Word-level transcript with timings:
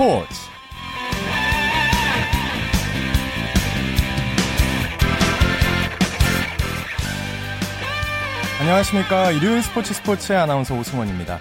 스포츠 0.00 0.34
안녕하십니까. 8.60 9.30
일요일 9.32 9.62
스포츠 9.62 9.92
스포츠의 9.92 10.38
아나운서 10.38 10.74
오승원입니다. 10.74 11.38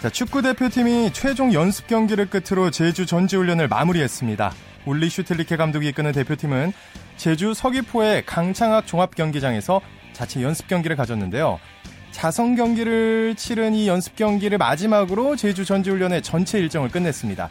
자, 0.00 0.08
축구 0.08 0.40
대표팀이 0.40 1.12
최종 1.12 1.52
연습 1.52 1.88
경기를 1.88 2.30
끝으로 2.30 2.70
제주 2.70 3.04
전지훈련을 3.04 3.68
마무리했습니다. 3.68 4.50
울리 4.86 5.10
슈틸리케 5.10 5.58
감독이 5.58 5.88
이끄는 5.88 6.12
대표팀은 6.12 6.72
제주 7.18 7.52
서귀포의 7.52 8.24
강창학 8.24 8.86
종합경기장에서 8.86 9.82
자체 10.14 10.42
연습 10.42 10.68
경기를 10.68 10.96
가졌는데요. 10.96 11.60
자성 12.12 12.56
경기를 12.56 13.34
치른 13.36 13.74
이 13.74 13.88
연습 13.88 14.16
경기를 14.16 14.56
마지막으로 14.56 15.36
제주 15.36 15.66
전지훈련의 15.66 16.22
전체 16.22 16.58
일정을 16.58 16.88
끝냈습니다. 16.88 17.50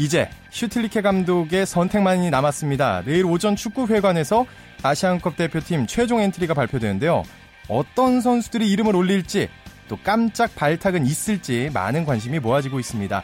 이제 0.00 0.30
슈틸리케 0.48 1.02
감독의 1.02 1.66
선택만이 1.66 2.30
남았습니다. 2.30 3.02
내일 3.04 3.26
오전 3.26 3.54
축구회관에서 3.54 4.46
아시안컵 4.82 5.36
대표팀 5.36 5.86
최종 5.86 6.22
엔트리가 6.22 6.54
발표되는데요. 6.54 7.22
어떤 7.68 8.22
선수들이 8.22 8.70
이름을 8.72 8.96
올릴지 8.96 9.50
또 9.88 9.98
깜짝 10.02 10.54
발탁은 10.54 11.04
있을지 11.04 11.68
많은 11.74 12.06
관심이 12.06 12.38
모아지고 12.38 12.80
있습니다. 12.80 13.22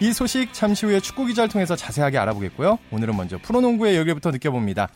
이 0.00 0.12
소식 0.14 0.54
잠시 0.54 0.86
후에 0.86 1.00
축구 1.00 1.26
기자를 1.26 1.50
통해서 1.50 1.76
자세하게 1.76 2.16
알아보겠고요. 2.16 2.78
오늘은 2.92 3.14
먼저 3.14 3.36
프로농구의 3.36 3.94
열기부터 3.96 4.30
느껴봅니다. 4.30 4.88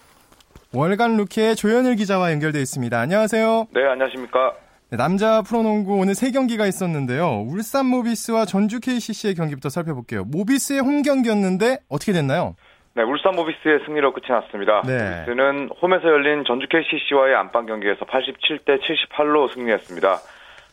월간 0.73 1.19
루키의 1.19 1.55
조현일 1.55 1.97
기자와 1.97 2.33
연결되어 2.33 2.63
있습니다. 2.63 2.99
안녕하세요. 2.99 3.67
네, 3.75 3.85
안녕하십니까. 3.85 4.55
네, 4.91 4.97
남자 4.97 5.43
프로농구 5.43 5.99
오늘 5.99 6.17
세 6.17 6.33
경기가 6.33 6.67
있었는데요. 6.67 7.45
울산 7.47 7.87
모비스와 7.87 8.45
전주 8.45 8.81
KCC의 8.81 9.37
경기부터 9.37 9.69
살펴볼게요. 9.69 10.25
모비스의 10.25 10.81
홈 10.81 11.03
경기였는데 11.03 11.79
어떻게 11.89 12.11
됐나요? 12.13 12.57
네, 12.95 13.05
울산 13.05 13.37
모비스의 13.37 13.85
승리로 13.87 14.13
끝이 14.13 14.27
났습니다. 14.29 14.83
네. 14.85 15.21
모비스는 15.21 15.71
홈에서 15.81 16.09
열린 16.09 16.43
전주 16.45 16.67
KCC와의 16.69 17.37
안방 17.37 17.67
경기에서 17.67 18.05
87대 18.05 18.81
78로 18.81 19.55
승리했습니다. 19.55 20.19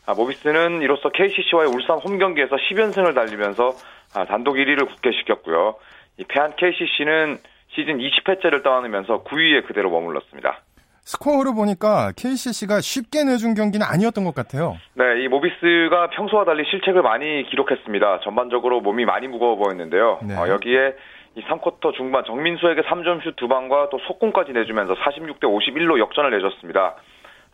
아, 0.06 0.14
모비스는 0.14 0.82
이로써 0.82 1.10
KCC와의 1.10 1.68
울산 1.68 1.98
홈 1.98 2.18
경기에서 2.18 2.56
10연승을 2.56 3.14
달리면서 3.14 3.70
아, 4.16 4.24
단독 4.24 4.56
1위를 4.56 4.88
굳게 4.88 5.12
시켰고요. 5.12 5.76
이 6.16 6.24
패한 6.24 6.56
KCC는 6.56 7.38
시즌 7.68 7.98
20회째를 7.98 8.64
떠안으면서 8.64 9.22
9위에 9.22 9.64
그대로 9.68 9.90
머물렀습니다. 9.90 10.62
스코어로 11.08 11.54
보니까 11.54 12.12
KCC가 12.18 12.80
쉽게 12.82 13.24
내준 13.24 13.54
경기는 13.54 13.80
아니었던 13.80 14.24
것 14.24 14.34
같아요. 14.34 14.76
네, 14.92 15.24
이 15.24 15.28
모비스가 15.28 16.10
평소와 16.10 16.44
달리 16.44 16.64
실책을 16.68 17.00
많이 17.00 17.44
기록했습니다. 17.48 18.20
전반적으로 18.20 18.82
몸이 18.82 19.06
많이 19.06 19.26
무거워 19.26 19.56
보였는데요. 19.56 20.20
네. 20.22 20.36
어, 20.36 20.48
여기에 20.48 20.96
이 21.36 21.42
3쿼터 21.44 21.94
중반 21.94 22.24
정민수에게 22.24 22.82
3점슛 22.82 23.36
두 23.36 23.48
방과 23.48 23.88
또 23.90 23.98
속공까지 24.06 24.52
내주면서 24.52 24.94
46대 24.96 25.44
51로 25.44 25.98
역전을 25.98 26.30
내줬습니다. 26.30 26.96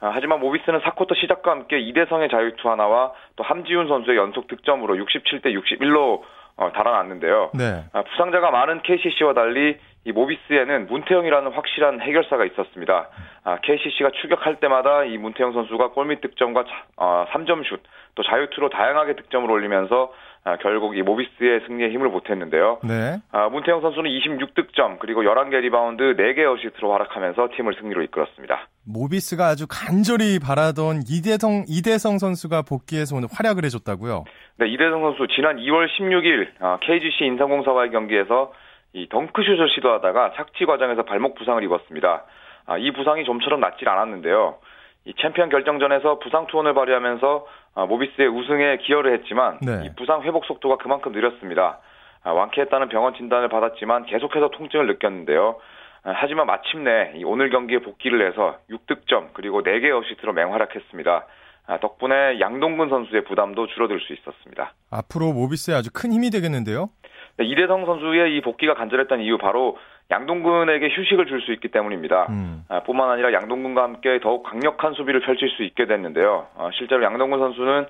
아, 0.01 0.11
하지만 0.13 0.41
모비스는 0.41 0.81
4쿼터 0.81 1.17
시작과 1.17 1.53
함께 1.53 1.79
이대성의 1.79 2.31
자유투 2.31 2.69
하나와 2.69 3.13
또 3.37 3.45
함지훈 3.45 3.87
선수의 3.87 4.17
연속 4.17 4.49
득점으로 4.49 4.97
67대 4.97 5.55
61로 5.55 6.23
어, 6.57 6.73
달아났는데요. 6.73 7.51
네. 7.55 7.85
아, 7.93 8.03
부상자가 8.03 8.51
많은 8.51 8.83
KCC와 8.83 9.35
달리 9.35 9.79
이 10.05 10.13
모비스에는 10.13 10.87
문태영이라는 10.89 11.53
확실한 11.53 12.01
해결사가 12.01 12.45
있었습니다. 12.45 13.09
아, 13.45 13.59
KCC가 13.63 14.11
추격할 14.21 14.57
때마다 14.61 15.05
이 15.05 15.17
문태영 15.17 15.53
선수가 15.53 15.91
골밑 15.91 16.21
득점과 16.21 16.65
자, 16.65 16.71
어, 16.97 17.27
3점슛 17.33 17.81
또 18.15 18.23
자유투로 18.23 18.69
다양하게 18.69 19.17
득점을 19.17 19.51
올리면서 19.51 20.13
아, 20.47 20.59
결국 20.59 20.95
이 20.95 21.01
모비스의 21.01 21.63
승리에 21.67 21.89
힘을 21.89 22.11
보탰는데요. 22.11 22.81
네. 22.85 23.17
아, 23.33 23.49
문태영 23.49 23.81
선수는 23.81 24.11
26득점 24.11 24.99
그리고 24.99 25.23
11개 25.23 25.59
리바운드 25.61 26.03
4개 26.17 26.45
어시스트로 26.45 26.93
활약하면서 26.93 27.49
팀을 27.57 27.75
승리로 27.81 28.03
이끌었습니다. 28.03 28.69
모비스가 28.87 29.47
아주 29.47 29.67
간절히 29.67 30.39
바라던 30.39 31.05
이대성 31.09 31.65
이대성 31.67 32.19
선수가 32.19 32.63
복귀해서 32.69 33.17
오늘 33.17 33.29
활약을 33.33 33.65
해줬다고요? 33.65 34.25
네, 34.59 34.69
이대성 34.69 35.01
선수 35.01 35.27
지난 35.35 35.57
2월 35.57 35.89
16일 35.89 36.49
아, 36.61 36.79
KGC 36.83 37.25
인삼공사와의 37.25 37.91
경기에서 37.91 38.53
이 38.95 39.09
덩크슛을 39.09 39.69
시도하다가 39.75 40.33
착지 40.37 40.65
과정에서 40.67 41.03
발목 41.03 41.35
부상을 41.35 41.63
입었습니다. 41.65 42.25
아, 42.67 42.79
이 42.79 42.93
부상이 42.93 43.25
좀처럼 43.25 43.61
낫질 43.61 43.89
않았는데요. 43.89 44.57
이 45.05 45.13
챔피언 45.21 45.51
결정전에서 45.51 46.21
부상 46.21 46.47
투혼을 46.47 46.73
발휘하면서 46.75 47.47
아, 47.75 47.87
모비스의 47.87 48.29
우승에 48.29 48.79
기여를 48.79 49.13
했지만 49.19 49.59
네. 49.61 49.83
이 49.85 49.95
부상 49.97 50.23
회복 50.23 50.45
속도가 50.47 50.77
그만큼 50.77 51.13
느렸습니다. 51.13 51.81
아, 52.23 52.33
완쾌했다는 52.33 52.89
병원 52.89 53.15
진단을 53.15 53.49
받았지만 53.49 54.07
계속해서 54.07 54.51
통증을 54.51 54.87
느꼈는데요. 54.87 55.57
아, 56.05 56.13
하지만 56.15 56.47
마침내 56.47 57.21
오늘 57.25 57.51
경기에 57.51 57.81
복귀를 57.81 58.27
해서 58.31 58.59
6득점 58.71 59.31
그리고 59.35 59.63
4개 59.63 59.91
어시트로 59.91 60.33
맹활약했습니다. 60.33 61.27
아, 61.67 61.79
덕분에 61.81 62.39
양동근 62.39 62.91
선수의 62.91 63.25
부담도 63.25 63.67
줄어들 63.69 64.01
수 64.01 64.13
있었습니다. 64.13 64.73
앞으로 64.91 65.33
모비스에 65.33 65.75
아주 65.75 65.91
큰 65.93 66.13
힘이 66.13 66.31
되겠는데요? 66.31 66.91
네, 67.37 67.45
이대성 67.47 67.85
선수의 67.87 68.37
이 68.37 68.41
복귀가 68.41 68.75
간절했던 68.75 69.21
이유 69.21 69.39
바로 69.39 69.77
양동근에게 70.11 70.89
휴식을 70.91 71.27
줄 71.27 71.41
수 71.43 71.53
있기 71.53 71.69
때문입니다. 71.69 72.27
음. 72.31 72.65
아, 72.69 72.81
뿐만 72.81 73.11
아니라 73.11 73.33
양동근과 73.33 73.83
함께 73.83 74.21
더욱 74.21 74.43
강력한 74.45 74.93
수비를 74.95 75.21
펼칠 75.21 75.49
수 75.51 75.63
있게 75.63 75.87
됐는데요. 75.87 76.47
아, 76.57 76.71
실제로 76.75 77.03
양동근 77.03 77.39
선수는 77.39 77.87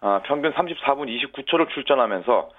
아, 0.00 0.20
평균 0.24 0.52
34분 0.52 1.06
29초를 1.08 1.68
출전하면서 1.70 2.50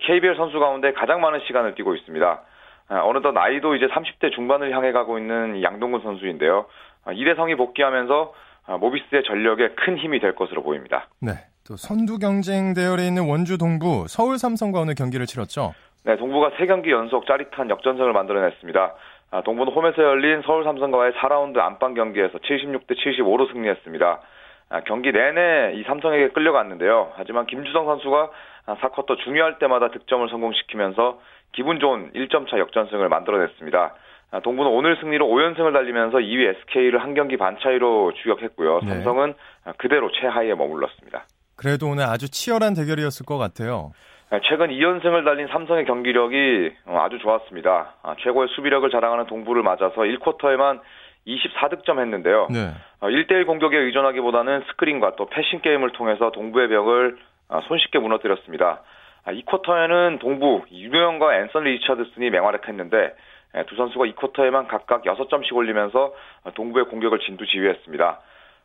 KBL 0.00 0.36
선수 0.36 0.58
가운데 0.58 0.92
가장 0.92 1.20
많은 1.20 1.40
시간을 1.46 1.74
뛰고 1.76 1.94
있습니다. 1.94 2.42
아, 2.88 3.00
어느덧 3.04 3.32
나이도 3.32 3.74
이제 3.76 3.86
30대 3.86 4.32
중반을 4.34 4.72
향해 4.74 4.92
가고 4.92 5.18
있는 5.18 5.62
양동근 5.62 6.00
선수인데요. 6.02 6.66
아, 7.04 7.12
이대성이 7.12 7.54
복귀하면서 7.54 8.34
아, 8.66 8.76
모비스의 8.78 9.22
전력에 9.24 9.70
큰 9.76 9.96
힘이 9.96 10.18
될 10.20 10.34
것으로 10.34 10.62
보입니다. 10.62 11.08
네. 11.20 11.32
또 11.68 11.76
선두 11.76 12.18
경쟁 12.20 12.74
대열에 12.74 13.08
있는 13.08 13.28
원주 13.28 13.58
동부 13.58 14.06
서울 14.08 14.38
삼성과 14.38 14.80
오늘 14.80 14.94
경기를 14.94 15.26
치렀죠. 15.26 15.74
네, 16.06 16.16
동부가 16.16 16.50
3경기 16.50 16.90
연속 16.90 17.26
짜릿한 17.26 17.68
역전승을 17.68 18.12
만들어냈습니다. 18.12 18.94
아, 19.32 19.40
동부는 19.42 19.72
홈에서 19.72 20.00
열린 20.00 20.40
서울 20.46 20.62
삼성과의 20.62 21.14
4라운드 21.14 21.58
안방 21.58 21.94
경기에서 21.94 22.38
76대 22.38 22.92
75로 22.92 23.50
승리했습니다. 23.50 24.20
아, 24.68 24.80
경기 24.82 25.10
내내 25.10 25.72
이 25.74 25.82
삼성에게 25.82 26.28
끌려갔는데요. 26.28 27.12
하지만 27.16 27.46
김주성 27.46 27.86
선수가 27.86 28.30
4쿼터 28.66 29.18
중요할 29.24 29.58
때마다 29.58 29.90
득점을 29.90 30.28
성공시키면서 30.28 31.20
기분 31.50 31.80
좋은 31.80 32.12
1점 32.12 32.48
차 32.48 32.56
역전승을 32.60 33.08
만들어냈습니다. 33.08 33.94
아, 34.30 34.40
동부는 34.40 34.70
오늘 34.70 34.96
승리로 35.00 35.26
5연승을 35.26 35.72
달리면서 35.72 36.18
2위 36.18 36.54
SK를 36.68 37.02
한 37.02 37.14
경기 37.14 37.36
반 37.36 37.58
차이로 37.60 38.12
추격했고요. 38.22 38.80
네. 38.82 38.88
삼성은 38.90 39.34
그대로 39.78 40.12
최하위에 40.12 40.54
머물렀습니다. 40.54 41.26
그래도 41.56 41.88
오늘 41.88 42.04
아주 42.04 42.30
치열한 42.30 42.74
대결이었을 42.74 43.26
것 43.26 43.38
같아요. 43.38 43.90
네, 44.28 44.40
최근 44.42 44.70
2연승을 44.70 45.24
달린 45.24 45.46
삼성의 45.46 45.84
경기력이 45.84 46.72
어, 46.86 46.98
아주 47.00 47.18
좋았습니다. 47.18 47.94
아, 48.02 48.16
최고의 48.18 48.48
수비력을 48.56 48.88
자랑하는 48.90 49.26
동부를 49.26 49.62
맞아서 49.62 49.94
1쿼터에만 49.94 50.80
24득점 51.28 52.00
했는데요. 52.00 52.48
네. 52.50 52.72
1대1 53.02 53.42
어, 53.42 53.46
공격에 53.46 53.76
의존하기보다는 53.76 54.64
스크린과 54.68 55.14
또 55.14 55.26
패싱 55.26 55.60
게임을 55.60 55.92
통해서 55.92 56.32
동부의 56.32 56.68
벽을 56.68 57.18
아, 57.48 57.60
손쉽게 57.68 58.00
무너뜨렸습니다. 58.00 58.82
2쿼터에는 59.26 60.16
아, 60.16 60.18
동부 60.18 60.64
유명과 60.72 61.36
앤선 61.36 61.62
리차드슨이 61.62 62.30
맹활약했는데 62.30 63.14
예, 63.58 63.62
두 63.66 63.76
선수가 63.76 64.06
2쿼터에만 64.06 64.66
각각 64.66 65.04
6점씩 65.04 65.54
올리면서 65.54 66.12
동부의 66.54 66.86
공격을 66.86 67.20
진두지휘했습니다. 67.20 68.20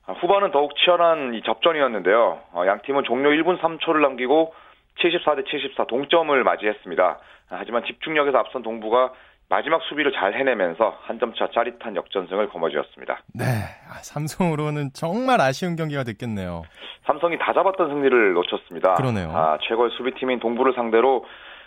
후반은 0.07 0.49
더욱 0.51 0.75
치열한 0.75 1.39
접전이었는데요. 1.45 2.39
어, 2.53 2.63
양 2.65 2.81
팀은 2.81 3.03
종료 3.03 3.29
1분 3.29 3.59
3초를 3.59 4.01
남기고 4.01 4.53
74대 4.99 5.45
74 5.49 5.85
동점을 5.85 6.43
맞이했습니다. 6.43 7.19
하지만 7.49 7.83
집중력에서 7.85 8.37
앞선 8.37 8.61
동부가 8.63 9.13
마지막 9.49 9.81
수비를 9.83 10.13
잘 10.13 10.33
해내면서 10.33 10.97
한 11.01 11.19
점 11.19 11.33
차 11.33 11.49
짜릿한 11.53 11.95
역전승을 11.95 12.49
거머쥐었습니다. 12.49 13.21
네, 13.35 13.43
아, 13.89 13.95
삼성으로는 14.03 14.91
정말 14.93 15.41
아쉬운 15.41 15.75
경기가 15.75 16.03
됐겠네요. 16.03 16.63
삼성이 17.05 17.37
다 17.37 17.51
잡았던 17.53 17.89
승리를 17.89 18.33
놓쳤습니다. 18.33 18.93
그러네요. 18.95 19.29
아, 19.31 19.57
최고의 19.63 19.91
수비팀인 19.97 20.39
동부를 20.39 20.73
상대로 20.73 21.25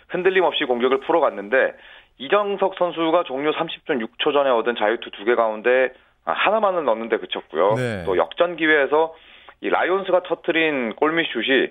흔들림 0.09 0.43
없이 0.45 0.63
공격을 0.65 1.01
풀어갔는데 1.01 1.73
이정석 2.17 2.75
선수가 2.79 3.23
종료 3.23 3.51
30분 3.51 4.01
6초 4.07 4.33
전에 4.33 4.49
얻은 4.49 4.75
자유투 4.77 5.11
두 5.11 5.25
개 5.25 5.35
가운데 5.35 5.91
하나만은 6.23 6.85
넣는데 6.85 7.17
그쳤고요. 7.17 7.73
네. 7.75 8.03
또 8.05 8.17
역전 8.17 8.55
기회에서 8.55 9.13
이 9.61 9.69
라이온스가 9.69 10.23
터트린 10.23 10.95
골밑슛이 10.95 11.67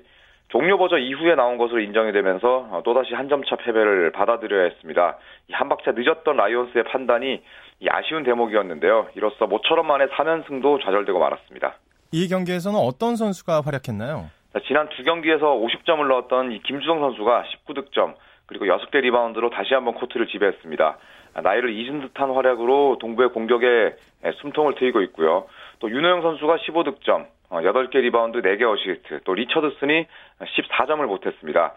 종료 0.48 0.78
버전 0.78 1.00
이후에 1.00 1.34
나온 1.34 1.58
것으로 1.58 1.80
인정이 1.80 2.12
되면서 2.12 2.68
어, 2.70 2.82
또다시 2.84 3.14
한 3.14 3.28
점 3.28 3.42
차 3.44 3.56
패배를 3.56 4.12
받아들여야 4.12 4.64
했습니다. 4.70 5.18
한 5.52 5.68
박자 5.68 5.92
늦었던 5.92 6.36
오리온스의 6.36 6.84
판단이 6.84 7.42
아쉬운 7.88 8.22
대목이었는데요. 8.22 9.08
이로써 9.16 9.46
모처럼 9.46 9.86
만에 9.86 10.06
3연승도 10.06 10.82
좌절되고 10.84 11.18
말았습니다. 11.18 11.74
이 12.12 12.28
경기에서는 12.28 12.78
어떤 12.78 13.16
선수가 13.16 13.62
활약했나요? 13.62 14.30
지난 14.68 14.88
두 14.90 15.02
경기에서 15.02 15.46
50점을 15.56 16.06
넣었던 16.06 16.52
이 16.52 16.60
김주성 16.62 17.00
선수가 17.00 17.44
19득점, 17.66 18.14
그리고 18.46 18.66
6개 18.66 19.00
리바운드로 19.00 19.50
다시 19.50 19.74
한번 19.74 19.94
코트를 19.94 20.28
지배했습니다. 20.28 20.96
나이를 21.42 21.72
잊은 21.74 22.02
듯한 22.02 22.30
활약으로 22.30 22.98
동부의 23.00 23.30
공격에 23.30 23.96
숨통을 24.40 24.76
트이고 24.76 25.00
있고요. 25.02 25.46
또 25.80 25.90
윤호영 25.90 26.22
선수가 26.22 26.58
15득점, 26.58 27.26
8개 27.50 27.96
어, 27.96 28.00
리바운드 28.00 28.40
4개 28.42 28.62
어시스트, 28.62 29.20
또 29.24 29.34
리처드슨이 29.34 30.06
14점을 30.40 31.04
보탰습니다. 31.06 31.74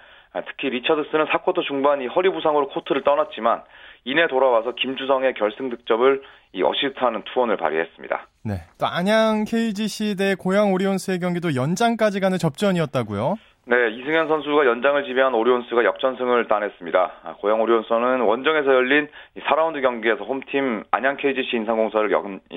특히 0.48 0.70
리처드슨은 0.70 1.26
4쿼터 1.26 1.64
중반 1.64 2.02
이 2.02 2.08
허리 2.08 2.30
부상으로 2.30 2.70
코트를 2.70 3.04
떠났지만 3.04 3.64
이내 4.06 4.28
돌아와서 4.28 4.74
김주성의 4.76 5.34
결승 5.34 5.70
득점을 5.70 6.22
이 6.54 6.64
어시스트하는 6.64 7.24
투혼을 7.34 7.58
발휘했습니다. 7.58 8.28
네. 8.46 8.54
또 8.80 8.86
안양 8.88 9.46
KGC 9.46 10.16
대 10.16 10.36
고양 10.36 10.74
오리온스의 10.74 11.20
경기도 11.20 11.56
연장까지 11.56 12.20
가는 12.20 12.38
접전이었다고요? 12.38 13.36
네, 13.70 13.90
이승현 13.90 14.30
선수가 14.30 14.66
연장을 14.66 15.04
지배한 15.04 15.34
오리온스가 15.34 15.84
역전승을 15.84 16.48
따냈습니다. 16.48 17.12
아, 17.22 17.34
고양 17.40 17.60
오리온스는 17.60 18.22
원정에서 18.22 18.74
열린 18.74 19.10
4라운드 19.40 19.82
경기에서 19.82 20.24
홈팀 20.24 20.86
안양 20.90 21.18
KGC 21.18 21.58
인상공사를 21.58 22.10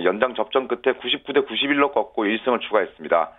연장 0.05 0.37
접전 0.37 0.69
끝에 0.69 0.95
99대 0.95 1.49
91로 1.49 1.93
꺾고 1.93 2.25
1승을 2.25 2.61
추가했습니다. 2.61 3.31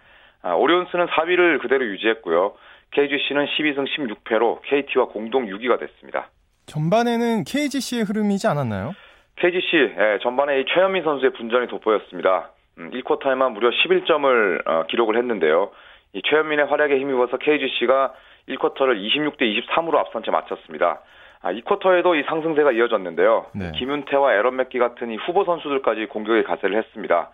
아, 0.41 0.53
오리온스는 0.53 1.05
4위를 1.05 1.61
그대로 1.61 1.85
유지했고요. 1.85 2.55
KGC는 2.91 3.45
12승 3.45 3.87
16패로 3.87 4.59
KT와 4.63 5.05
공동 5.05 5.45
6위가 5.45 5.79
됐습니다. 5.79 6.27
전반에는 6.65 7.45
KGC의 7.45 8.03
흐름이지 8.03 8.47
않았나요? 8.47 8.91
KGC 9.37 9.95
예, 9.97 10.19
전반에 10.21 10.59
이 10.59 10.65
최현민 10.73 11.03
선수의 11.03 11.31
분전이 11.31 11.67
돋보였습니다. 11.67 12.49
음, 12.79 12.91
1쿼터에만 12.91 13.53
무려 13.53 13.69
11점을 13.69 14.67
어, 14.67 14.83
기록을 14.87 15.15
했는데요. 15.15 15.71
이 16.13 16.21
최현민의 16.23 16.65
활약에 16.65 16.97
힘입어서 16.97 17.37
KGC가 17.37 18.13
1쿼터를 18.49 18.99
26대 18.99 19.41
23으로 19.41 19.95
앞선 19.95 20.23
채 20.23 20.31
마쳤습니다. 20.31 21.01
아, 21.41 21.53
2쿼터에도 21.53 22.19
이 22.19 22.23
상승세가 22.27 22.71
이어졌는데요. 22.73 23.47
네. 23.53 23.71
김윤태와 23.75 24.33
에런 24.33 24.57
맥기 24.57 24.77
같은 24.77 25.11
이 25.11 25.15
후보 25.17 25.43
선수들까지 25.45 26.07
공격에 26.07 26.43
가세를 26.43 26.77
했습니다. 26.77 27.29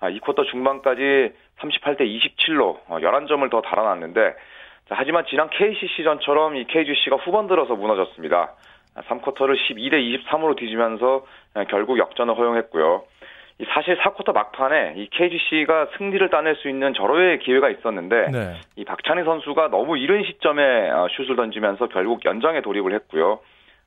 아, 0.00 0.10
2쿼터 0.10 0.46
중반까지 0.50 1.32
38대 1.60 2.00
27로 2.00 2.78
어, 2.88 2.98
11점을 2.98 3.48
더 3.50 3.60
달아났는데 3.60 4.34
자, 4.88 4.96
하지만 4.98 5.24
지난 5.28 5.48
KCC전처럼 5.50 6.56
이 6.56 6.64
KGC가 6.64 7.16
후반 7.16 7.46
들어서 7.46 7.74
무너졌습니다. 7.74 8.54
3쿼터를 8.96 9.56
12대 9.56 10.26
23으로 10.26 10.56
뒤지면서 10.56 11.24
결국 11.70 11.98
역전을 11.98 12.36
허용했고요. 12.36 13.04
사실 13.66 13.96
4쿼터 13.98 14.32
막판에 14.32 14.94
이 14.96 15.08
KGC가 15.10 15.88
승리를 15.96 16.28
따낼 16.30 16.56
수 16.56 16.68
있는 16.68 16.94
절호의 16.94 17.38
기회가 17.40 17.68
있었는데 17.70 18.30
네. 18.30 18.60
이 18.76 18.84
박찬희 18.84 19.24
선수가 19.24 19.68
너무 19.68 19.98
이른 19.98 20.24
시점에 20.24 20.90
어, 20.90 21.06
슛을 21.16 21.36
던지면서 21.36 21.88
결국 21.88 22.24
연장에 22.24 22.60
돌입을 22.62 22.94
했고요. 22.94 23.40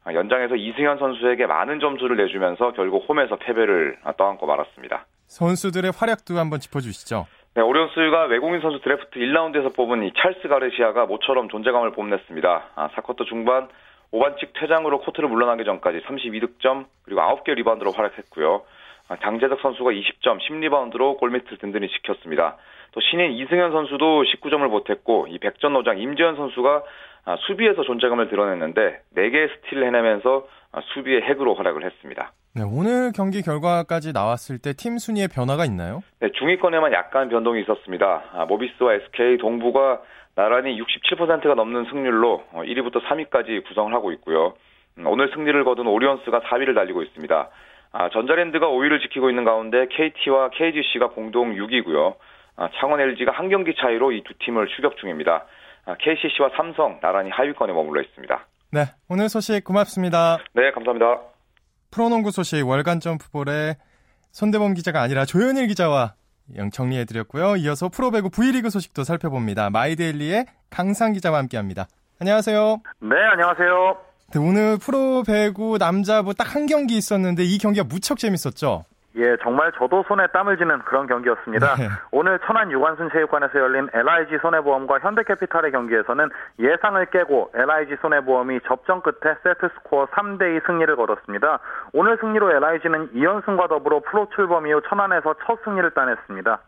아, 0.06 0.13
연장에서 0.13 0.56
이승현 0.56 1.00
선수에게 1.00 1.48
많은 1.48 1.80
점수를 1.80 2.16
내주면서 2.18 2.74
결국 2.74 3.10
홈에서 3.10 3.38
패배를 3.38 3.98
떠안고 4.18 4.45
말았습니다. 4.45 5.06
선수들의 5.27 5.92
활약도 5.98 6.36
한번 6.36 6.60
짚어주시죠. 6.60 7.25
네, 7.56 7.62
오리온스가 7.62 8.25
외국인 8.25 8.62
선수 8.62 8.81
드래프트 8.81 9.18
1라운드에서 9.18 9.75
뽑은 9.75 10.04
이 10.04 10.12
찰스 10.13 10.48
가르시아가 10.48 11.06
모처럼 11.06 11.50
존재감을 11.50 11.92
뽐냈습니다. 11.94 12.63
아, 12.75 12.89
4쿼터 12.89 13.25
중반 13.25 13.68
5반칙 14.12 14.50
퇴장으로 14.54 15.00
코트를 15.00 15.27
물러나기 15.27 15.66
전까지 15.66 16.01
32득점 16.01 16.86
그리고 17.04 17.22
9개 17.22 17.56
리바운드로 17.56 17.92
활약했고요. 17.92 18.62
아, 19.07 19.18
장재석 19.22 19.60
선수가 19.62 19.92
20점, 19.92 20.40
10리바운드로 20.40 21.18
골밑을 21.19 21.57
든든히 21.60 21.90
지켰습니다. 21.90 22.57
또 22.92 23.02
신인 23.02 23.31
이승현 23.34 23.72
선수도 23.72 24.24
19점을 24.24 24.68
보탰고 24.69 25.28
이 25.30 25.38
백전노장 25.40 26.00
임재현 26.00 26.36
선수가 26.38 26.84
아, 27.25 27.36
수비에서 27.48 27.84
존재감을 27.84 28.30
드러냈는데 28.30 29.02
4개의 29.16 29.50
스틸을 29.56 29.86
해내면서 29.88 30.48
아, 30.72 30.81
수비의 30.94 31.22
핵으로 31.24 31.56
활약을 31.56 31.84
했습니다. 31.84 32.31
네, 32.56 32.63
오늘 32.63 33.12
경기 33.13 33.42
결과까지 33.42 34.13
나왔을 34.13 34.60
때 34.60 34.74
팀 34.74 34.98
순위에 34.98 35.28
변화가 35.28 35.66
있나요? 35.66 36.01
네, 36.19 36.30
중위권에만 36.31 36.94
약간 36.94 37.30
변동이 37.30 37.62
있었습니다. 37.62 38.24
아, 38.31 38.46
모비스와 38.46 38.94
SK 38.94 39.38
동부가 39.38 40.01
나란히 40.36 40.80
67%가 40.81 41.54
넘는 41.54 41.86
승률로 41.86 42.44
1위부터 42.54 42.98
어, 42.98 43.01
3위까지 43.10 43.66
구성을 43.68 43.94
하고 43.94 44.12
있고요. 44.13 44.54
음, 44.98 45.08
오늘 45.08 45.30
승리를 45.34 45.63
거둔 45.63 45.88
오리온스가 45.88 46.42
4위를 46.42 46.75
달리고 46.75 47.04
있습니다. 47.04 47.50
아, 47.98 48.10
전자랜드가 48.10 48.68
5위를 48.68 49.02
지키고 49.02 49.30
있는 49.30 49.46
가운데 49.46 49.88
KT와 49.90 50.50
KGC가 50.50 51.12
공동 51.12 51.56
6위고요. 51.56 52.16
아, 52.58 52.68
창원 52.78 53.00
LG가 53.00 53.32
한 53.32 53.48
경기 53.48 53.74
차이로 53.74 54.12
이 54.12 54.22
두 54.24 54.34
팀을 54.40 54.68
추격 54.76 54.98
중입니다. 54.98 55.46
아, 55.86 55.96
KCC와 56.00 56.50
삼성 56.58 57.00
나란히 57.00 57.30
하위권에 57.30 57.72
머물러 57.72 58.02
있습니다. 58.02 58.48
네, 58.74 58.82
오늘 59.08 59.30
소식 59.30 59.64
고맙습니다. 59.64 60.40
네, 60.54 60.72
감사합니다. 60.72 61.22
프로농구 61.92 62.32
소식 62.32 62.68
월간 62.68 63.00
점프볼의 63.00 63.76
손대범 64.32 64.74
기자가 64.74 65.02
아니라 65.02 65.24
조현일 65.24 65.68
기자와 65.68 66.16
정리해드렸고요. 66.74 67.56
이어서 67.56 67.88
프로배구 67.88 68.30
V리그 68.30 68.70
소식도 68.70 69.04
살펴봅니다. 69.04 69.70
마이데일리의 69.70 70.46
강상 70.70 71.14
기자와 71.14 71.38
함께합니다. 71.38 71.88
안녕하세요. 72.20 72.82
네, 73.00 73.16
안녕하세요. 73.32 74.05
네, 74.33 74.39
오늘 74.39 74.77
프로 74.77 75.24
배구 75.24 75.77
남자부 75.77 76.33
딱 76.33 76.56
한 76.56 76.66
경기 76.68 76.95
있었는데 76.98 77.44
이 77.44 77.57
경기가 77.57 77.86
무척 77.86 78.18
재밌었죠. 78.18 78.86
예, 79.18 79.38
정말 79.44 79.72
저도 79.77 80.04
손에 80.07 80.27
땀을 80.33 80.57
쥐는 80.57 80.80
그런 80.80 81.07
경기였습니다. 81.07 81.75
네. 81.75 81.88
오늘 82.12 82.38
천안 82.45 82.69
유관순 82.69 83.10
체육관에서 83.13 83.60
열린 83.60 83.88
LIG 83.94 84.38
손해보험과 84.42 85.00
현대캐피탈의 85.00 85.72
경기에서는 85.72 86.30
예상을 86.60 87.06
깨고 87.12 87.51
LIG 87.56 87.95
손해보험이 88.01 88.60
접전 88.68 89.01
끝에 89.01 89.36
세트 89.44 89.69
스코어 89.75 90.07
3대2 90.07 90.66
승리를 90.68 90.94
거뒀습니다. 90.98 91.60
오늘 91.94 92.18
승리로 92.19 92.51
LIG는 92.57 93.13
2연승과 93.13 93.69
더불어 93.69 94.01
프로 94.01 94.27
출범 94.36 94.68
이후 94.68 94.81
천안에서 94.89 95.36
첫 95.45 95.60
승리를 95.63 95.89
따냈습니다. 95.94 96.60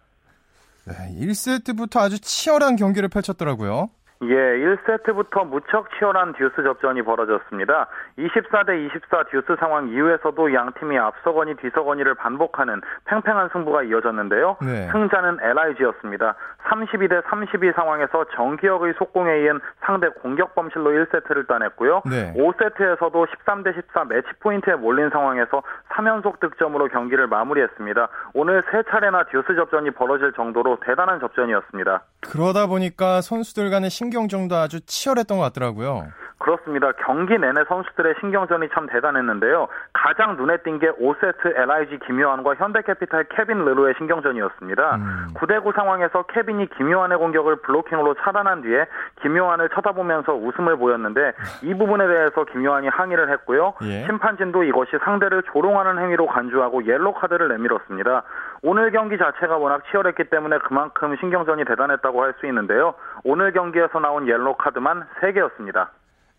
네, 0.85 0.93
1세트부터 1.19 1.99
아주 1.99 2.19
치열한 2.21 2.77
경기를 2.77 3.09
펼쳤더라고요. 3.09 3.89
예, 4.23 4.33
1세트부터 4.35 5.45
무척 5.45 5.87
치열한 5.97 6.33
듀스 6.33 6.63
접전이 6.63 7.03
벌어졌습니다. 7.03 7.87
24대 8.17 8.87
24 8.87 9.25
듀스 9.25 9.55
상황 9.59 9.89
이후에서도 9.89 10.53
양 10.53 10.73
팀이 10.79 10.97
앞서거니 10.97 11.55
뒤서거니를 11.57 12.15
반복하는 12.15 12.81
팽팽한 13.05 13.49
승부가 13.53 13.83
이어졌는데요. 13.83 14.57
네. 14.61 14.89
승자는 14.91 15.37
LIG였습니다. 15.41 16.35
32대 16.67 17.23
32 17.29 17.71
상황에서 17.75 18.25
정기혁의 18.35 18.95
속공에 18.97 19.41
이은 19.41 19.59
상대 19.81 20.07
공격 20.09 20.55
범실로 20.55 20.89
1세트를 20.91 21.47
따냈고요. 21.47 22.01
네. 22.09 22.33
5세트에서도 22.35 23.27
13대 23.27 23.75
14 23.75 24.05
매치 24.05 24.27
포인트에 24.39 24.73
몰린 24.75 25.09
상황에서 25.11 25.61
3연속 25.93 26.39
득점으로 26.39 26.87
경기를 26.87 27.27
마무리했습니다. 27.27 28.07
오늘 28.33 28.63
세 28.71 28.81
차례나 28.89 29.25
듀스 29.25 29.55
접전이 29.55 29.91
벌어질 29.91 30.33
정도로 30.33 30.79
대단한 30.83 31.19
접전이었습니다. 31.19 32.01
그러다 32.21 32.67
보니까 32.67 33.21
선수들 33.21 33.69
간의 33.69 33.89
신경전도 33.89 34.55
아주 34.55 34.81
치열했던 34.81 35.37
것 35.37 35.43
같더라고요. 35.45 36.07
그렇습니다. 36.39 36.91
경기 37.03 37.37
내내 37.37 37.63
선수들의 37.67 38.15
신경전이 38.19 38.69
참 38.69 38.87
대단했는데요. 38.87 39.67
가장 39.93 40.35
눈에 40.37 40.57
띈 40.57 40.77
게 40.79 40.91
5세트 40.91 41.57
LIG 41.57 41.99
김요한과 42.05 42.55
현대캐피탈 42.55 43.25
케빈 43.29 43.65
르로의 43.65 43.95
신경전이었습니다. 43.97 44.95
음. 44.95 45.27
9대9 45.35 45.73
상황에서 45.75 46.23
케빈이 46.23 46.67
김요한의 46.77 47.17
공격을 47.17 47.57
블로킹으로 47.57 48.13
차단한 48.21 48.61
뒤에 48.61 48.85
김요한을 49.23 49.69
쳐다보면서 49.69 50.33
웃음을 50.35 50.77
보였는데 50.77 51.33
이 51.63 51.73
부분에 51.73 52.05
대해서 52.07 52.43
김요한이 52.45 52.87
항의를 52.89 53.31
했고요. 53.31 53.73
예. 53.83 54.05
심판진도 54.05 54.63
이것이 54.63 54.91
상대를 55.03 55.41
조롱하는 55.51 55.97
행위로 56.03 56.27
간주하고 56.27 56.85
옐로 56.85 57.13
카드를 57.13 57.47
내밀었습니다. 57.47 58.23
오늘 58.61 58.91
경기 58.91 59.17
자체가 59.17 59.57
워낙 59.57 59.81
치열했기 59.89 60.25
때문에 60.25 60.59
그만큼 60.59 61.15
신경전이 61.17 61.65
대단했다고 61.65 62.21
할 62.23 62.27
수 62.39 62.45
있는데요. 62.45 62.93
오늘 63.23 63.51
경기에서 63.53 63.99
나온 63.99 64.27
옐로 64.27 64.55
카드만 64.57 65.05
3개였습니다. 65.21 65.87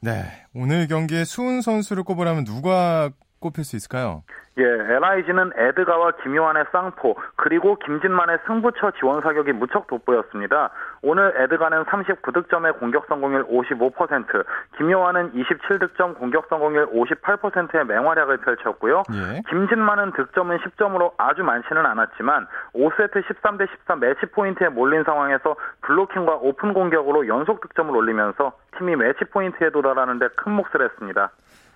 네. 0.00 0.46
오늘 0.54 0.86
경기에 0.86 1.24
수훈 1.24 1.60
선수를 1.60 2.04
꼽으라면 2.04 2.44
누가 2.44 3.10
꼽힐 3.40 3.64
수 3.64 3.76
있을까요? 3.76 4.22
예, 4.58 4.62
LIG는 4.64 5.52
에드가와 5.56 6.12
김요한의 6.22 6.64
쌍포 6.72 7.16
그리고 7.36 7.78
김진만의 7.78 8.38
승부처 8.46 8.92
지원 8.98 9.22
사격이 9.22 9.52
무척 9.52 9.86
돋보였습니다. 9.86 10.70
오늘 11.02 11.32
에드가는 11.36 11.84
39득점의 11.84 12.78
공격 12.78 13.06
성공률 13.08 13.46
55%, 13.46 14.44
김요한은 14.76 15.32
27득점 15.32 16.18
공격 16.18 16.46
성공률 16.48 16.90
58%의 16.90 17.86
맹활약을 17.86 18.38
펼쳤고요. 18.38 19.02
예. 19.12 19.42
김진만은 19.48 20.12
득점은 20.12 20.58
10점으로 20.58 21.12
아주 21.18 21.42
많지는 21.42 21.84
않았지만 21.86 22.46
5세트 22.74 23.24
13대 23.24 23.68
14 23.68 23.96
매치 23.96 24.26
포인트에 24.26 24.68
몰린 24.68 25.04
상황에서 25.04 25.56
블로킹과 25.82 26.36
오픈 26.36 26.74
공격으로 26.74 27.26
연속 27.28 27.60
득점을 27.60 27.94
올리면서 27.94 28.52
팀이 28.78 28.96
매치 28.96 29.24
포인트에 29.24 29.70
도달하는데 29.70 30.28
큰 30.36 30.52
몫을 30.52 30.82
했습니다. 30.84 31.30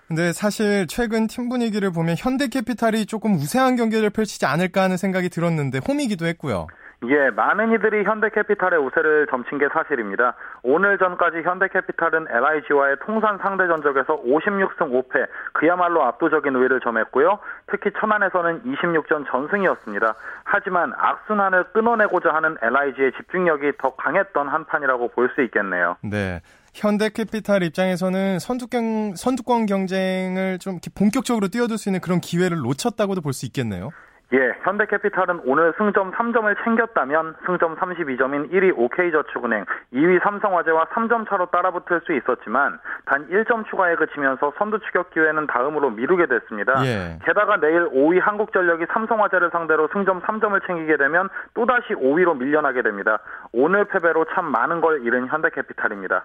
근데 0.08 0.32
사실 0.32 0.86
최근 0.88 1.26
팀 1.26 1.48
분위기를 1.48 1.90
보면 1.90 2.16
현대캐피탈이 2.18 3.06
조금 3.06 3.34
우세한 3.34 3.76
경기를 3.76 4.10
펼치지 4.10 4.44
않을까 4.44 4.82
하는 4.82 4.98
생각이 4.98 5.30
들었는데 5.30 5.80
홈이기도 5.88 6.26
했고요. 6.26 6.66
예, 7.04 7.30
많은 7.30 7.72
이들이 7.72 8.04
현대캐피탈의 8.04 8.78
우세를 8.78 9.26
점친 9.28 9.58
게 9.58 9.66
사실입니다. 9.72 10.34
오늘 10.62 10.98
전까지 10.98 11.42
현대캐피탈은 11.42 12.28
LIG와의 12.30 12.96
통산 13.04 13.38
상대 13.38 13.66
전적에서 13.66 14.22
56승 14.22 14.78
5패, 14.78 15.26
그야말로 15.52 16.04
압도적인 16.04 16.54
우위를 16.54 16.80
점했고요. 16.80 17.40
특히 17.66 17.90
천안에서는 17.98 18.62
26전 18.62 19.26
전승이었습니다. 19.28 20.14
하지만 20.44 20.92
악순환을 20.96 21.72
끊어내고자 21.72 22.32
하는 22.32 22.56
LIG의 22.62 23.12
집중력이 23.12 23.72
더 23.78 23.96
강했던 23.96 24.48
한 24.48 24.64
판이라고 24.64 25.08
볼 25.08 25.32
수 25.34 25.42
있겠네요. 25.42 25.96
네. 26.02 26.40
현대캐피탈 26.74 27.62
입장에서는 27.62 28.38
선두경, 28.38 29.14
선두권 29.16 29.66
경쟁을 29.66 30.58
좀 30.58 30.78
본격적으로 30.96 31.48
뛰어들 31.48 31.78
수 31.78 31.88
있는 31.88 32.00
그런 32.00 32.20
기회를 32.20 32.58
놓쳤다고도 32.58 33.20
볼 33.22 33.32
수 33.32 33.46
있겠네요. 33.46 33.90
예, 34.32 34.54
현대캐피탈은 34.64 35.42
오늘 35.44 35.74
승점 35.76 36.12
3점을 36.12 36.64
챙겼다면 36.64 37.34
승점 37.44 37.76
32점인 37.76 38.50
1위 38.50 38.72
OK저축은행, 38.78 39.66
2위 39.92 40.22
삼성화재와 40.22 40.86
3점 40.86 41.28
차로 41.28 41.50
따라붙을 41.50 42.00
수 42.06 42.14
있었지만 42.14 42.78
단 43.04 43.28
1점 43.28 43.68
추가에 43.68 43.94
그치면서 43.96 44.54
선두 44.56 44.78
추격 44.86 45.10
기회는 45.10 45.46
다음으로 45.48 45.90
미루게 45.90 46.26
됐습니다. 46.26 46.82
예. 46.86 47.18
게다가 47.26 47.60
내일 47.60 47.90
5위 47.90 48.20
한국전력이 48.20 48.86
삼성화재를 48.92 49.50
상대로 49.52 49.88
승점 49.92 50.22
3점을 50.22 50.66
챙기게 50.66 50.96
되면 50.96 51.28
또다시 51.52 51.92
5위로 51.94 52.38
밀려나게 52.38 52.80
됩니다. 52.80 53.18
오늘 53.52 53.84
패배로 53.84 54.24
참 54.34 54.46
많은 54.46 54.80
걸 54.80 55.04
잃은 55.04 55.28
현대캐피탈입니다. 55.28 56.24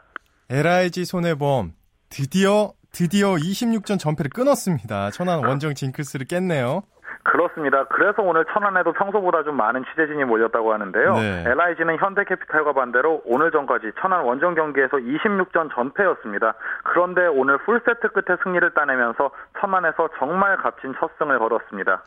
LIG 0.50 1.04
손해보험 1.04 1.74
드디어 2.10 2.72
드디어 2.94 3.34
26전 3.34 4.00
전패를 4.00 4.32
끊었습니다. 4.34 5.12
천안 5.12 5.46
원정 5.46 5.74
징크스를 5.74 6.26
깼네요. 6.26 6.84
그렇습니다. 7.28 7.84
그래서 7.86 8.22
오늘 8.22 8.46
천안에도 8.54 8.94
평소보다 8.94 9.44
좀 9.44 9.58
많은 9.58 9.84
취재진이 9.90 10.24
몰렸다고 10.24 10.72
하는데요. 10.74 11.14
네. 11.14 11.44
LIG는 11.46 11.98
현대캐피탈과 11.98 12.74
반대로 12.74 13.22
오늘 13.26 13.52
전까지 13.52 13.92
천안 14.00 14.24
원정 14.24 14.56
경기에서 14.56 14.98
26전 14.98 15.74
전패였습니다. 15.76 16.56
그런데 16.84 17.28
오늘 17.28 17.58
풀세트 17.60 18.10
끝에 18.14 18.38
승리를 18.44 18.74
따내면서 18.74 19.32
천안에서 19.60 20.10
정말 20.18 20.58
값진 20.58 20.94
첫 21.00 21.12
승을 21.20 21.38
거뒀습니다. 21.40 22.04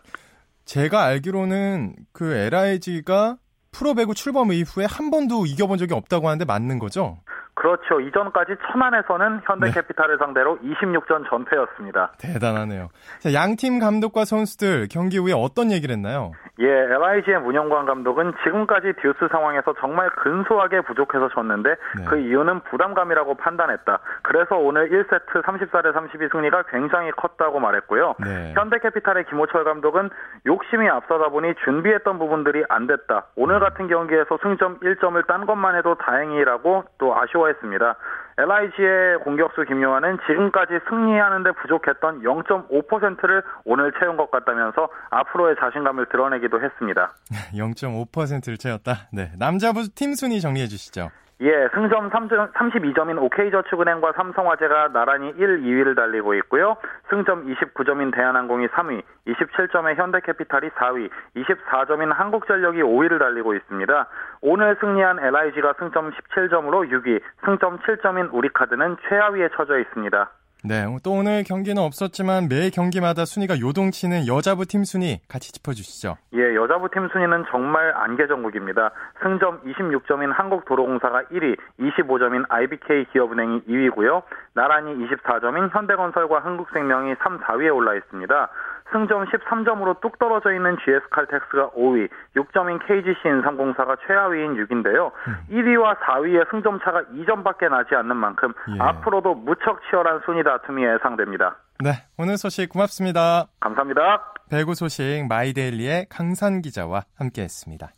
제가 0.64 1.04
알기로는 1.04 1.94
그 2.12 2.32
LIG가 2.32 3.36
프로배구 3.72 4.14
출범 4.14 4.52
이후에 4.52 4.86
한 4.88 5.10
번도 5.10 5.44
이겨본 5.46 5.78
적이 5.78 5.94
없다고 5.94 6.28
하는데 6.28 6.44
맞는 6.44 6.78
거죠? 6.78 7.18
그렇죠. 7.60 8.00
이전까지 8.00 8.54
천안에서는 8.72 9.42
현대캐피탈을 9.44 10.16
네. 10.16 10.24
상대로 10.24 10.56
26전 10.60 11.28
전패였습니다. 11.28 12.12
대단하네요. 12.18 12.88
양팀 13.34 13.78
감독과 13.78 14.24
선수들 14.24 14.88
경기 14.90 15.18
후에 15.18 15.34
어떤 15.36 15.70
얘기를 15.70 15.92
했나요? 15.94 16.32
예, 16.58 16.66
LIG의 16.66 17.40
문영광 17.40 17.84
감독은 17.84 18.32
지금까지 18.44 18.94
듀스 19.02 19.28
상황에서 19.30 19.74
정말 19.78 20.08
근소하게 20.08 20.80
부족해서 20.80 21.28
졌는데 21.28 21.68
네. 21.98 22.04
그 22.08 22.18
이유는 22.18 22.60
부담감이라고 22.70 23.34
판단했다. 23.34 23.98
그래서 24.22 24.56
오늘 24.56 24.88
1세트 24.88 25.42
34대 25.44 25.92
32 25.92 26.28
승리가 26.32 26.64
굉장히 26.70 27.10
컸다고 27.10 27.60
말했고요. 27.60 28.14
네. 28.24 28.54
현대캐피탈의 28.56 29.26
김호철 29.26 29.64
감독은 29.64 30.08
욕심이 30.46 30.88
앞서다 30.88 31.28
보니 31.28 31.54
준비했던 31.64 32.18
부분들이 32.18 32.64
안 32.70 32.86
됐다. 32.86 33.26
오늘 33.36 33.56
음. 33.56 33.60
같은 33.60 33.88
경기에서 33.88 34.38
승점 34.42 34.80
1점을 34.80 35.26
딴 35.26 35.44
것만 35.44 35.76
해도 35.76 35.96
다행이라고 35.96 36.84
또 36.96 37.14
아쉬워 37.14 37.49
했습니다. 37.50 37.96
LIG의 38.38 39.18
공격수 39.24 39.64
김요한은 39.64 40.18
지금까지 40.26 40.72
승리하는데 40.88 41.52
부족했던 41.52 42.22
0.5%를 42.22 43.42
오늘 43.64 43.92
채운 44.00 44.16
것 44.16 44.30
같다면서 44.30 44.88
앞으로의 45.10 45.56
자신감을 45.60 46.06
드러내기도 46.06 46.60
했습니다. 46.62 47.12
0.5%를 47.54 48.56
채웠다. 48.56 49.08
네, 49.12 49.32
남자부 49.38 49.88
팀 49.94 50.14
순위 50.14 50.40
정리해 50.40 50.66
주시죠. 50.66 51.10
예, 51.42 51.68
승점 51.72 52.10
3점, 52.10 52.52
32점인 52.52 53.18
OK저축은행과 53.22 54.12
삼성화재가 54.12 54.88
나란히 54.92 55.32
1, 55.38 55.62
2위를 55.62 55.96
달리고 55.96 56.34
있고요. 56.34 56.76
승점 57.08 57.46
29점인 57.46 58.14
대한항공이 58.14 58.66
3위, 58.68 59.02
27점의 59.26 59.96
현대캐피탈이 59.96 60.68
4위, 60.68 61.08
24점인 61.36 62.12
한국전력이 62.12 62.82
5위를 62.82 63.18
달리고 63.18 63.54
있습니다. 63.54 64.06
오늘 64.42 64.76
승리한 64.80 65.18
LIG가 65.18 65.74
승점 65.78 66.10
17점으로 66.10 66.90
6위, 66.90 67.22
승점 67.46 67.78
7점인 67.78 68.28
우리카드는 68.32 68.98
최하위에 69.08 69.48
처져 69.56 69.78
있습니다. 69.78 70.30
네, 70.62 70.84
또 71.02 71.12
오늘 71.12 71.42
경기는 71.42 71.80
없었지만 71.82 72.48
매 72.50 72.68
경기마다 72.68 73.24
순위가 73.24 73.60
요동치는 73.60 74.26
여자부 74.26 74.66
팀 74.66 74.84
순위 74.84 75.18
같이 75.26 75.52
짚어주시죠. 75.52 76.18
예, 76.34 76.54
여자부 76.54 76.90
팀 76.90 77.08
순위는 77.08 77.44
정말 77.50 77.92
안개전국입니다. 77.96 78.90
승점 79.22 79.62
26점인 79.62 80.32
한국도로공사가 80.34 81.22
1위, 81.32 81.56
25점인 81.80 82.44
IBK 82.48 83.06
기업은행이 83.12 83.62
2위고요. 83.62 84.22
나란히 84.52 84.94
24점인 85.06 85.74
현대건설과 85.74 86.40
흥국생명이 86.40 87.14
3, 87.22 87.40
4위에 87.40 87.74
올라 87.74 87.94
있습니다. 87.94 88.48
승점 88.92 89.26
13점으로 89.26 90.00
뚝 90.00 90.18
떨어져 90.18 90.52
있는 90.52 90.76
GS칼텍스가 90.84 91.70
5위, 91.70 92.08
6점인 92.36 92.78
KGC 92.86 93.20
인삼공사가 93.24 93.96
최하위인 94.06 94.54
6인데요. 94.54 95.12
음. 95.28 95.36
1위와 95.50 95.98
4위의 95.98 96.50
승점 96.50 96.78
차가 96.80 97.02
2점밖에 97.02 97.68
나지 97.70 97.94
않는 97.94 98.16
만큼 98.16 98.52
예. 98.74 98.78
앞으로도 98.80 99.34
무척 99.34 99.80
치열한 99.88 100.22
순위 100.24 100.42
다툼이 100.42 100.84
예상됩니다. 100.84 101.56
네, 101.82 101.90
오늘 102.18 102.36
소식 102.36 102.68
고맙습니다. 102.68 103.46
감사합니다. 103.60 104.34
배구 104.50 104.74
소식 104.74 105.26
마이데일리의 105.28 106.06
강산 106.10 106.60
기자와 106.60 107.02
함께했습니다. 107.16 107.88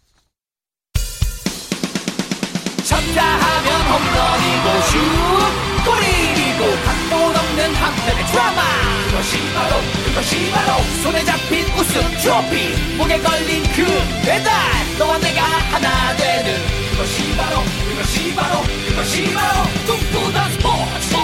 쳤다 2.84 3.22
하면 3.22 3.68
홈런이고 3.88 4.66
슛 4.90 5.72
골이고 5.86 6.60
각본 6.84 7.34
없는 7.34 7.74
한 7.74 7.91
편의 8.06 8.26
드라마. 8.26 8.62
그것이 9.06 9.38
바로 9.54 9.76
그것이 10.04 10.50
바로 10.50 10.82
손에 11.02 11.24
잡힌 11.24 11.64
우승 11.78 12.00
트로피. 12.20 12.96
목에 12.96 13.18
걸린 13.18 13.62
그 13.74 13.84
배달. 14.24 14.52
너와 14.98 15.18
내가 15.18 15.42
하나 15.42 16.16
되는 16.16 16.58
그것이 16.90 17.36
바로 17.36 17.60
그것이 17.88 18.34
바로 18.34 18.62
그것이 18.88 19.32
바로 19.34 19.62
꿈꾸던 19.86 20.50
스포츠. 20.52 21.16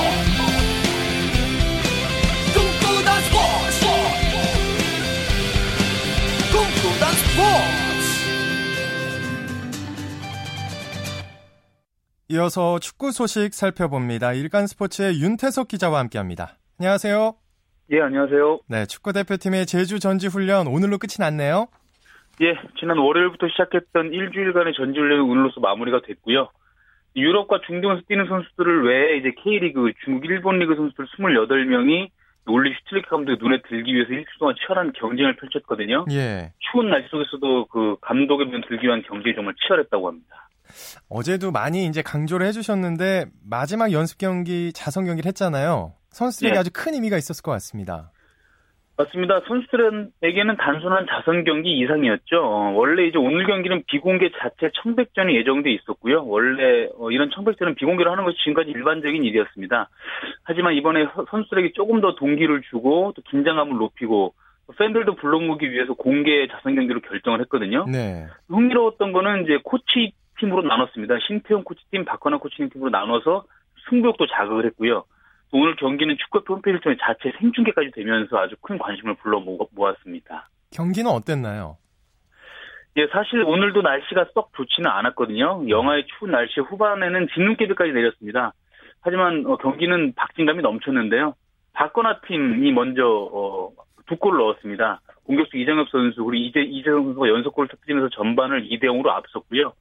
꿈꾸던 2.55 3.23
스포츠. 3.23 3.87
꿈꾸던 6.53 7.13
스포츠. 7.15 7.89
이어서 12.31 12.79
축구 12.79 13.11
소식 13.11 13.55
살펴봅니다. 13.55 14.35
일간 14.35 14.67
스포츠의 14.67 15.21
윤태석 15.21 15.69
기자와 15.69 15.99
함께합니다. 16.01 16.59
안녕하세요. 16.81 17.35
예, 17.91 18.01
안녕하세요. 18.01 18.61
네, 18.69 18.87
축구 18.87 19.13
대표팀의 19.13 19.67
제주 19.67 19.99
전지 19.99 20.29
훈련 20.29 20.69
오늘로 20.69 20.99
끝이 20.99 21.17
났네요. 21.19 21.67
예, 22.41 22.55
지난 22.79 22.99
월요일부터 22.99 23.49
시작했던 23.49 24.13
일주일간의 24.13 24.75
전지 24.75 25.01
훈련은 25.01 25.25
오늘로서 25.25 25.59
마무리가 25.61 26.03
됐고요. 26.07 26.49
유럽과 27.17 27.63
중동에서 27.67 28.03
뛰는 28.07 28.29
선수들을 28.29 28.87
외에 28.87 29.17
이제 29.19 29.33
K리그, 29.43 29.91
중국, 30.05 30.27
일본 30.27 30.61
리그 30.61 30.77
선수들 30.77 31.07
28명이 31.07 32.11
울리 32.47 32.73
슈틸리케 32.75 33.11
감독의 33.11 33.39
눈에 33.41 33.61
들기 33.69 33.93
위해서 33.93 34.13
일주 34.13 34.31
동안 34.39 34.55
치열한 34.55 34.93
경쟁을 34.93 35.35
펼쳤거든요. 35.35 36.07
예. 36.13 36.53
추운 36.71 36.91
날씨 36.91 37.09
속에서도 37.09 37.67
그 37.67 37.97
감독의 38.03 38.47
눈에 38.47 38.61
들기 38.69 38.87
위한 38.87 39.03
경쟁이 39.03 39.35
정말 39.35 39.55
치열했다고 39.67 40.07
합니다. 40.07 40.49
어제도 41.09 41.51
많이 41.51 41.87
이제 41.87 42.03
강조를 42.03 42.47
해주셨는데 42.47 43.27
마지막 43.43 43.91
연습 43.91 44.19
경기 44.19 44.73
자선 44.73 45.07
경기를 45.07 45.29
했잖아요. 45.29 45.98
선수들에게 46.11 46.55
네. 46.55 46.59
아주 46.59 46.71
큰 46.73 46.95
의미가 46.95 47.17
있었을 47.17 47.43
것 47.43 47.53
같습니다. 47.53 48.11
맞습니다. 48.99 49.41
선수들에게는 49.47 50.57
단순한 50.57 51.07
자선 51.09 51.45
경기 51.45 51.79
이상이었죠. 51.79 52.75
원래 52.75 53.07
이제 53.07 53.17
오늘 53.17 53.47
경기는 53.47 53.85
비공개 53.87 54.31
자체 54.41 54.73
청백전이 54.83 55.37
예정돼 55.37 55.71
있었고요. 55.71 56.27
원래 56.27 56.89
어, 56.99 57.13
이런 57.13 57.31
청백전은 57.31 57.77
비공개로 57.77 58.11
하는 58.11 58.25
것이 58.25 58.37
지금까지 58.39 58.71
일반적인 58.71 59.23
일이었습니다. 59.23 59.89
하지만 60.43 60.75
이번에 60.75 61.07
선수들에게 61.31 61.73
조금 61.75 62.01
더 62.01 62.17
동기를 62.17 62.63
주고 62.71 63.13
또 63.15 63.23
긴장감을 63.31 63.77
높이고 63.77 64.35
팬들도 64.77 65.15
불러모기 65.15 65.71
위해서 65.71 65.95
공개 65.95 66.49
자선 66.49 66.75
경기로 66.75 67.01
결정을 67.01 67.41
했거든요. 67.43 67.87
네. 67.87 68.27
흥미로웠던 68.49 69.13
거는 69.13 69.45
이제 69.45 69.59
코치 69.63 70.13
팀으로 70.41 70.63
나눴습니다. 70.63 71.15
신태용 71.27 71.63
코치팀, 71.63 72.05
박건아 72.05 72.39
코치님 72.39 72.71
팀으로 72.71 72.91
나눠서 72.91 73.45
승부욕도 73.89 74.27
자극을 74.27 74.67
했고요. 74.67 75.05
오늘 75.53 75.77
경기는 75.77 76.17
축구협회 76.19 76.53
홈페이지를 76.53 76.81
통해 76.81 76.97
자체 77.01 77.33
생중계까지 77.39 77.91
되면서 77.93 78.39
아주 78.39 78.55
큰 78.61 78.79
관심을 78.79 79.15
불러 79.15 79.41
모았습니다. 79.41 80.49
경기는 80.71 81.11
어땠나요? 81.11 81.79
예, 82.97 83.07
사실 83.13 83.43
오늘도 83.43 83.83
날씨가 83.83 84.27
썩 84.35 84.51
좋지는 84.57 84.91
않았거든요. 84.91 85.69
영하의 85.69 86.07
추운 86.07 86.33
날씨 86.33 86.61
후반에는 86.61 87.29
진눈깨비까지 87.35 87.93
내렸습니다. 87.93 88.53
하지만 89.01 89.45
어, 89.47 89.57
경기는 89.57 90.13
박진감이 90.15 90.63
넘쳤는데요. 90.63 91.35
박건아 91.73 92.21
팀이 92.27 92.73
먼저 92.73 93.07
어, 93.07 93.71
두 94.07 94.17
골을 94.17 94.39
넣었습니다. 94.39 95.01
공격수 95.25 95.57
이정엽 95.57 95.89
선수 95.91 96.25
그리고 96.25 96.35
이재 96.35 96.61
이재성 96.61 97.05
선수가 97.05 97.29
연속골을 97.29 97.69
터뜨리면서 97.69 98.09
전반을 98.17 98.65
2대 98.69 98.85
0으로 98.85 99.09
앞섰고요. 99.09 99.73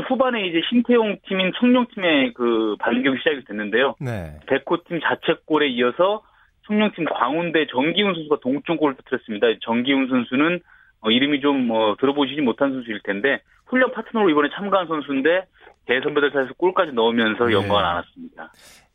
후반에 0.00 0.46
이제 0.46 0.60
신태용 0.70 1.18
팀인 1.28 1.52
청룡팀의 1.58 2.32
그 2.34 2.76
반격이 2.80 3.18
시작이 3.18 3.44
됐는데요. 3.44 3.94
네. 4.00 4.38
백호팀 4.46 5.00
자책골에 5.00 5.68
이어서 5.68 6.22
청룡팀 6.66 7.04
광운대 7.04 7.66
정기훈 7.66 8.14
선수가 8.14 8.38
동점골을 8.40 8.96
터뜨렸습니다. 8.96 9.46
정기훈 9.62 10.08
선수는 10.08 10.60
어, 11.02 11.10
이름이 11.10 11.40
좀 11.40 11.70
어, 11.70 11.96
들어보시지 12.00 12.40
못한 12.40 12.72
선수일 12.72 13.00
텐데 13.04 13.42
훈련 13.66 13.92
파트너로 13.92 14.30
이번에 14.30 14.48
참가한 14.54 14.86
선수인데 14.86 15.44
대선배들 15.86 16.30
사이에서 16.32 16.52
골까지 16.54 16.92
넣으면서 16.92 17.46
네. 17.46 17.54
영광을 17.54 17.84
안았습니다. 17.84 18.52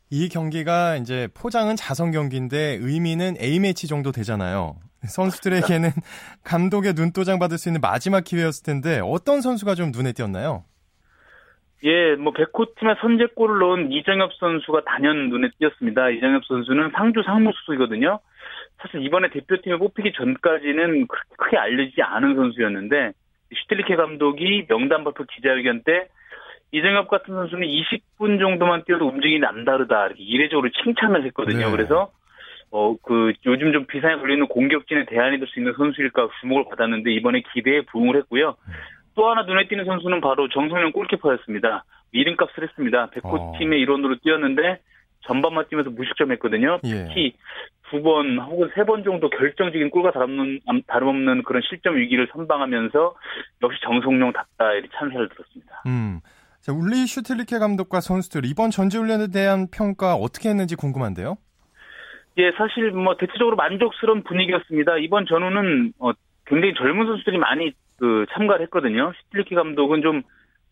이 0.10 0.30
경기가 0.30 0.96
이제 0.96 1.28
포장은 1.34 1.76
자선 1.76 2.12
경기인데 2.12 2.78
의미는 2.80 3.36
A매치 3.42 3.88
정도 3.88 4.12
되잖아요. 4.12 4.76
선수들에게는 5.06 5.90
감독의 6.44 6.94
눈도장 6.94 7.40
받을 7.40 7.58
수 7.58 7.70
있는 7.70 7.82
마지막 7.82 8.24
기회였을 8.24 8.64
텐데 8.64 9.02
어떤 9.04 9.42
선수가 9.42 9.76
좀 9.76 9.92
눈에 9.92 10.14
띄었나요? 10.14 10.64
예, 11.84 12.16
뭐 12.16 12.34
백호 12.34 12.74
팀의 12.80 12.96
선제골을 13.02 13.60
넣은 13.60 13.92
이정엽 13.92 14.34
선수가 14.34 14.82
단연 14.86 15.30
눈에 15.30 15.50
띄었습니다. 15.60 16.10
이정엽 16.10 16.46
선수는 16.46 16.92
상주 16.96 17.22
상무수이거든요. 17.24 18.20
사실 18.78 19.04
이번에 19.04 19.30
대표팀에 19.30 19.78
뽑히기 19.78 20.14
전까지는 20.14 21.08
크게 21.38 21.58
알려지지 21.58 22.02
않은 22.02 22.36
선수였는데 22.36 23.12
슈틸리케 23.54 23.96
감독이 23.96 24.66
명단 24.68 25.04
발표 25.04 25.24
기자회견 25.24 25.84
때 25.84 26.08
이정엽 26.72 27.08
같은 27.10 27.34
선수는 27.34 27.68
20분 27.68 28.40
정도만 28.40 28.84
뛰어도 28.86 29.08
움직임이 29.08 29.40
남다르다 29.40 30.08
이렇게 30.08 30.24
이례적으로 30.24 30.70
칭찬을 30.84 31.24
했거든요. 31.26 31.68
네. 31.68 31.72
그래서 31.72 32.12
어 32.72 32.96
그 33.02 33.32
요즘 33.46 33.72
좀 33.72 33.86
비상에 33.86 34.18
걸리는 34.18 34.46
공격진의 34.48 35.06
대안이 35.06 35.40
될 35.40 35.48
수 35.48 35.60
있는 35.60 35.74
선수일까 35.78 36.28
주목을 36.42 36.66
받았는데 36.70 37.12
이번에 37.14 37.42
기대에 37.54 37.82
부응을 37.82 38.18
했고요. 38.18 38.56
또 39.18 39.30
하나 39.30 39.42
눈에 39.42 39.68
띄는 39.68 39.84
선수는 39.86 40.22
바로 40.22 40.48
정성현 40.48 40.92
골키퍼였습니다. 40.94 41.84
이름값을 42.12 42.64
했습니다. 42.64 43.10
백호팀의 43.10 43.80
어. 43.80 43.82
일원으로 43.82 44.16
뛰었는데 44.20 44.80
전반만 45.26 45.66
뛰면서 45.70 45.90
무실점했거든요. 45.90 46.80
예. 46.86 47.06
특히 47.08 47.34
두번 47.90 48.38
혹은 48.40 48.70
세 48.76 48.84
번 48.86 49.04
정도 49.04 49.30
결정적인 49.30 49.90
골과 49.90 50.12
다름없는, 50.12 50.60
다름없는 50.88 51.44
그런 51.44 51.62
실점 51.68 51.98
위기를 51.98 52.28
선방하면서 52.32 53.16
역시 53.64 53.80
정성룡답다 53.84 54.74
이렇게 54.74 54.90
찬사를 54.98 55.28
들었습니다. 55.30 55.82
음. 55.88 56.20
자, 56.62 56.72
울리 56.72 57.08
슈틸리케 57.08 57.58
감독과 57.60 58.00
선수들 58.02 58.46
이번 58.46 58.70
전지훈련에 58.70 59.28
대한 59.34 59.68
평가 59.74 60.14
어떻게 60.14 60.50
했는지 60.50 60.76
궁금한데요. 60.76 61.38
예, 62.38 62.52
사실 62.58 62.92
뭐 62.92 63.18
대체적으로 63.18 63.56
만족스러운 63.56 64.24
분위기였습니다. 64.24 64.98
이번 64.98 65.26
전후는 65.26 65.94
어, 66.00 66.12
굉장히 66.46 66.76
젊은 66.76 67.08
선수들이 67.08 67.38
많이 67.40 67.74
그 67.98 68.26
참가를 68.34 68.64
했거든요. 68.66 69.12
슈틸리케 69.24 69.56
감독은 69.56 70.02
좀 70.02 70.22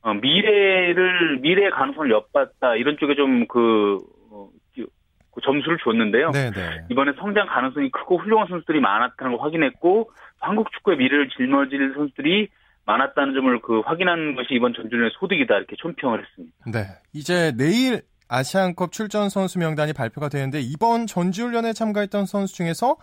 어, 0.02 0.14
미래를 0.14 1.40
미래의 1.42 1.72
가능성을 1.72 2.12
엿봤다 2.12 2.76
이런 2.76 2.98
쪽에 2.98 3.16
좀그 3.16 3.98
어, 4.32 4.50
그 4.76 5.42
점수를 5.42 5.78
줬는데요. 5.84 6.32
네네. 6.32 6.52
네. 6.52 6.86
이번에 6.90 7.12
성장 7.20 7.48
가능성이 7.48 7.92
크고 7.92 8.18
훌륭한 8.18 8.48
선수들이 8.48 8.80
많았다는 8.80 9.36
걸 9.36 9.46
확인했고 9.46 10.12
한국 10.40 10.72
축구의 10.72 10.98
미래를 10.98 11.30
짊어질 11.30 11.94
선수들이 11.96 12.48
많았다는 12.86 13.34
점을 13.34 13.62
그 13.62 13.80
확인한 13.82 14.36
것이 14.36 14.50
이번 14.52 14.74
전주련의 14.74 15.12
소득이다 15.20 15.58
이렇게 15.58 15.76
총평을 15.76 16.22
했습니다. 16.22 16.56
네. 16.72 16.86
이제 17.14 17.52
내일 17.58 18.02
아시안컵 18.30 18.92
출전 18.92 19.30
선수 19.30 19.60
명단이 19.60 19.94
발표가 19.94 20.30
되는데 20.30 20.62
이번 20.62 21.06
전지훈련에 21.06 21.74
참가했던 21.74 22.26
선수 22.26 22.56
중에서 22.56 22.96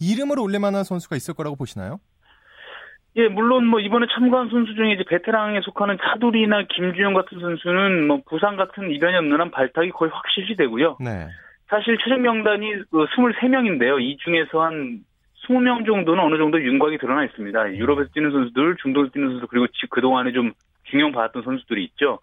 이름을 0.00 0.38
올릴 0.38 0.60
만한 0.60 0.84
선수가 0.84 1.16
있을 1.16 1.34
거라고 1.34 1.56
보시나요? 1.56 2.00
예, 3.16 3.28
물론 3.28 3.66
뭐 3.66 3.78
이번에 3.78 4.06
참가한 4.12 4.48
선수 4.48 4.74
중에 4.74 4.92
이제 4.92 5.04
베테랑에 5.04 5.60
속하는 5.60 5.98
차두리나 6.02 6.64
김주영 6.68 7.14
같은 7.14 7.38
선수는 7.38 8.08
뭐 8.08 8.22
부상 8.26 8.56
같은 8.56 8.90
이변이 8.90 9.16
없는 9.16 9.40
한 9.40 9.50
발탁이 9.50 9.90
거의 9.90 10.10
확실시 10.12 10.56
되고요. 10.56 10.96
네. 11.00 11.28
사실 11.68 11.96
최종 11.98 12.22
명단이 12.22 12.72
그 12.90 13.06
23명인데요. 13.06 14.00
이 14.00 14.16
중에서 14.18 14.62
한 14.62 15.00
20명 15.46 15.86
정도는 15.86 16.22
어느 16.22 16.36
정도 16.38 16.60
윤곽이 16.60 16.98
드러나 16.98 17.24
있습니다. 17.24 17.74
유럽에서 17.76 18.10
뛰는 18.12 18.32
선수들, 18.32 18.76
중동에서 18.82 19.12
뛰는 19.12 19.30
선수, 19.30 19.46
그리고 19.46 19.66
그동안에 19.90 20.32
좀 20.32 20.52
중용받았던 20.84 21.42
선수들이 21.42 21.84
있죠. 21.84 22.18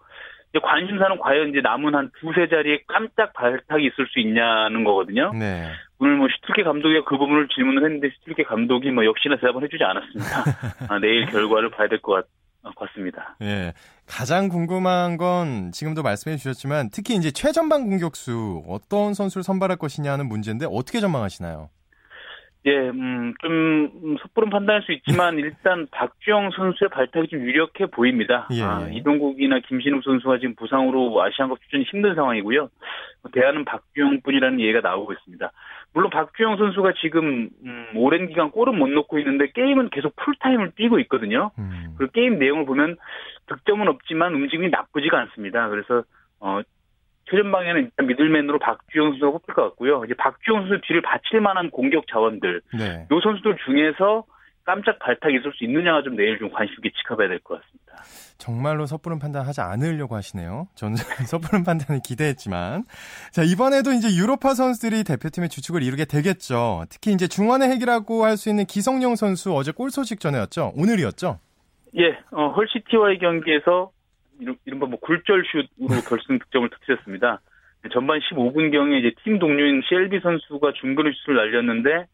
이제 0.52 0.60
관심사는 0.62 1.18
과연 1.18 1.48
이제 1.48 1.60
남은 1.62 1.94
한 1.94 2.10
두세 2.20 2.48
자리에 2.48 2.82
깜짝 2.86 3.32
발탁이 3.32 3.86
있을 3.86 4.06
수 4.08 4.20
있냐는 4.20 4.84
거거든요. 4.84 5.32
네. 5.32 5.70
오늘 5.98 6.16
뭐 6.16 6.28
슈틸리케 6.28 6.62
감독이 6.62 7.00
그 7.06 7.16
부분을 7.16 7.48
질문을 7.48 7.84
했는데 7.84 8.10
슈틸리케 8.18 8.42
감독이 8.44 8.90
뭐 8.90 9.04
역시나 9.04 9.36
대답을 9.36 9.62
해주지 9.64 9.82
않았습니다. 9.82 10.44
아, 10.92 10.98
내일 10.98 11.26
결과를 11.26 11.70
봐야 11.70 11.88
될 11.88 12.00
것 12.00 12.24
같습니다. 12.76 13.36
예. 13.42 13.72
가장 14.06 14.48
궁금한 14.48 15.16
건 15.16 15.72
지금도 15.72 16.02
말씀해 16.02 16.36
주셨지만 16.36 16.90
특히 16.92 17.14
이제 17.16 17.30
최전방 17.30 17.84
공격수 17.88 18.64
어떤 18.68 19.14
선수를 19.14 19.42
선발할 19.42 19.76
것이냐는 19.78 20.28
문제인데 20.28 20.66
어떻게 20.70 21.00
전망하시나요? 21.00 21.70
예, 22.64 22.90
음, 22.90 23.34
좀 23.40 24.16
섣부른 24.22 24.50
판단할 24.50 24.82
수 24.82 24.92
있지만 24.92 25.36
일단 25.38 25.86
박주영 25.90 26.50
선수의 26.50 26.90
발탁이 26.90 27.28
좀 27.28 27.40
유력해 27.40 27.86
보입니다. 27.86 28.46
예. 28.52 28.62
아, 28.62 28.88
이동국이나 28.90 29.58
김신욱 29.66 30.04
선수가 30.04 30.38
지금 30.38 30.54
부상으로 30.54 31.20
아시안컵 31.22 31.60
출전이 31.62 31.84
힘든 31.90 32.14
상황이고요. 32.14 32.68
대안은 33.32 33.64
박주영뿐이라는 33.64 34.60
얘기가 34.60 34.80
나오고 34.80 35.12
있습니다. 35.12 35.50
물론 35.94 36.10
박주영 36.10 36.56
선수가 36.56 36.94
지금 37.00 37.50
음, 37.64 37.88
오랜 37.96 38.28
기간 38.28 38.50
골은 38.50 38.78
못 38.78 38.88
넣고 38.88 39.18
있는데 39.18 39.50
게임은 39.52 39.90
계속 39.90 40.14
풀타임을 40.16 40.72
뛰고 40.76 41.00
있거든요. 41.00 41.50
음. 41.58 41.94
그리고 41.98 42.12
게임 42.12 42.38
내용을 42.38 42.64
보면 42.64 42.96
득점은 43.46 43.88
없지만 43.88 44.34
움직임이 44.34 44.70
나쁘지가 44.70 45.18
않습니다. 45.20 45.68
그래서 45.68 46.04
어, 46.40 46.60
최전방에는 47.30 47.82
일단 47.82 48.06
미들맨으로 48.06 48.58
박주영 48.58 49.10
선수가 49.12 49.30
뽑힐 49.32 49.54
것 49.54 49.62
같고요. 49.62 50.04
이제 50.04 50.14
박주영 50.14 50.68
선수 50.68 50.80
뒤를 50.86 51.02
받칠 51.02 51.40
만한 51.40 51.70
공격 51.70 52.06
자원들, 52.08 52.60
네. 52.78 53.06
요 53.10 53.20
선수들 53.22 53.56
중에서 53.64 54.24
깜짝 54.64 54.98
발탁이 55.00 55.34
있을 55.36 55.52
수 55.54 55.64
있느냐가 55.64 56.02
좀 56.02 56.14
내일 56.16 56.38
좀 56.38 56.48
관심 56.50 56.74
있게 56.78 56.90
지켜봐야 56.96 57.26
될 57.28 57.40
것 57.40 57.60
같습니다. 57.60 57.82
정말로 58.38 58.86
섣부른 58.86 59.18
판단하지 59.18 59.60
않으려고 59.60 60.14
하시네요. 60.14 60.68
저는 60.76 60.96
섣부른 61.26 61.64
판단을 61.64 62.00
기대했지만. 62.04 62.84
자, 63.32 63.42
이번에도 63.42 63.92
이제 63.92 64.08
유로파 64.16 64.54
선수들이 64.54 65.02
대표팀의 65.04 65.48
주축을 65.48 65.82
이루게 65.82 66.04
되겠죠. 66.04 66.84
특히 66.90 67.12
이제 67.12 67.26
중원의 67.28 67.68
핵이라고 67.70 68.24
할 68.24 68.36
수 68.36 68.48
있는 68.50 68.64
기성용 68.64 69.16
선수 69.16 69.52
어제 69.54 69.72
골 69.72 69.90
소식 69.90 70.20
전해왔죠. 70.20 70.72
오늘이었죠. 70.76 71.38
예, 71.98 72.18
어, 72.30 72.48
헐시티와의 72.56 73.18
경기에서 73.18 73.90
이른바 74.40 74.86
뭐 74.86 74.98
굴절슛으로 75.00 76.02
결승 76.08 76.38
득점을 76.38 76.68
터뜨렸습니다. 76.70 77.40
전반 77.92 78.20
15분경에 78.20 79.00
이제 79.00 79.12
팀 79.24 79.38
동료인 79.38 79.82
셸비 79.88 80.20
선수가 80.20 80.72
중거리 80.80 81.12
슛을 81.24 81.36
날렸는데 81.36 82.06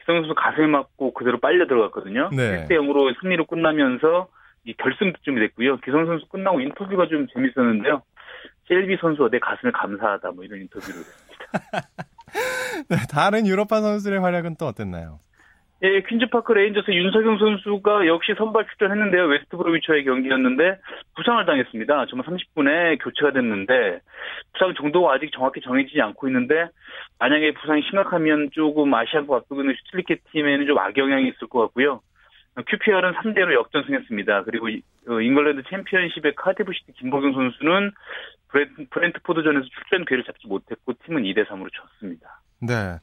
기성 0.00 0.16
선수 0.16 0.34
가슴에 0.34 0.66
맞고 0.66 1.14
그대로 1.14 1.38
빨려 1.38 1.66
들어갔거든요. 1.66 2.30
네. 2.32 2.66
1대 2.66 2.72
0으로 2.72 3.14
승리로 3.20 3.46
끝나면서 3.46 4.28
이 4.64 4.74
결승 4.74 5.12
득점이 5.12 5.40
됐고요. 5.40 5.78
기성용 5.78 6.06
선수 6.06 6.26
끝나고 6.28 6.60
인터뷰가 6.60 7.06
좀 7.06 7.26
재밌었는데요. 7.32 8.02
셸비 8.68 8.96
선수가 9.00 9.30
내 9.30 9.38
가슴에 9.38 9.70
감사하다 9.72 10.32
뭐 10.32 10.44
이런 10.44 10.60
인터뷰를 10.60 11.00
했습니다. 11.00 11.44
네, 12.88 12.96
다른 13.10 13.46
유럽파 13.46 13.80
선수들의 13.80 14.20
활약은 14.20 14.56
또 14.58 14.66
어땠나요? 14.66 15.20
예, 15.82 16.00
퀸즈파크 16.02 16.52
레인저스 16.52 16.90
윤석영 16.92 17.38
선수가 17.38 18.06
역시 18.06 18.32
선발 18.38 18.66
출전했는데요. 18.66 19.24
웨스트브로미치와의 19.24 20.04
경기였는데 20.04 20.78
부상을 21.16 21.44
당했습니다. 21.44 22.06
전반 22.06 22.26
30분에 22.26 23.02
교체가 23.02 23.32
됐는데 23.32 24.00
부상 24.52 24.74
정도가 24.74 25.14
아직 25.14 25.30
정확히 25.32 25.60
정해지지 25.60 26.00
않고 26.00 26.28
있는데 26.28 26.68
만약에 27.18 27.52
부상이 27.54 27.82
심각하면 27.82 28.50
조금 28.52 28.94
아시안컵 28.94 29.34
앞두고 29.36 29.62
있는 29.62 29.74
슈틸리케 29.74 30.18
팀에는 30.32 30.66
좀 30.66 30.78
악영향이 30.78 31.28
있을 31.28 31.48
것 31.48 31.60
같고요. 31.62 32.00
QPR은 32.68 33.14
3대1로 33.14 33.54
역전승했습니다. 33.54 34.44
그리고 34.44 34.68
어, 35.08 35.20
잉글랜드 35.20 35.64
챔피언십의 35.68 36.34
카디프시티 36.36 36.92
김보경 36.92 37.32
선수는 37.32 37.90
브렌트포드전에서 38.90 39.66
출전 39.66 40.04
기회를 40.04 40.24
잡지 40.24 40.46
못했고 40.46 40.92
팀은 41.04 41.24
2대 41.24 41.44
3으로 41.46 41.68
졌습니다. 41.72 42.40
네. 42.60 42.98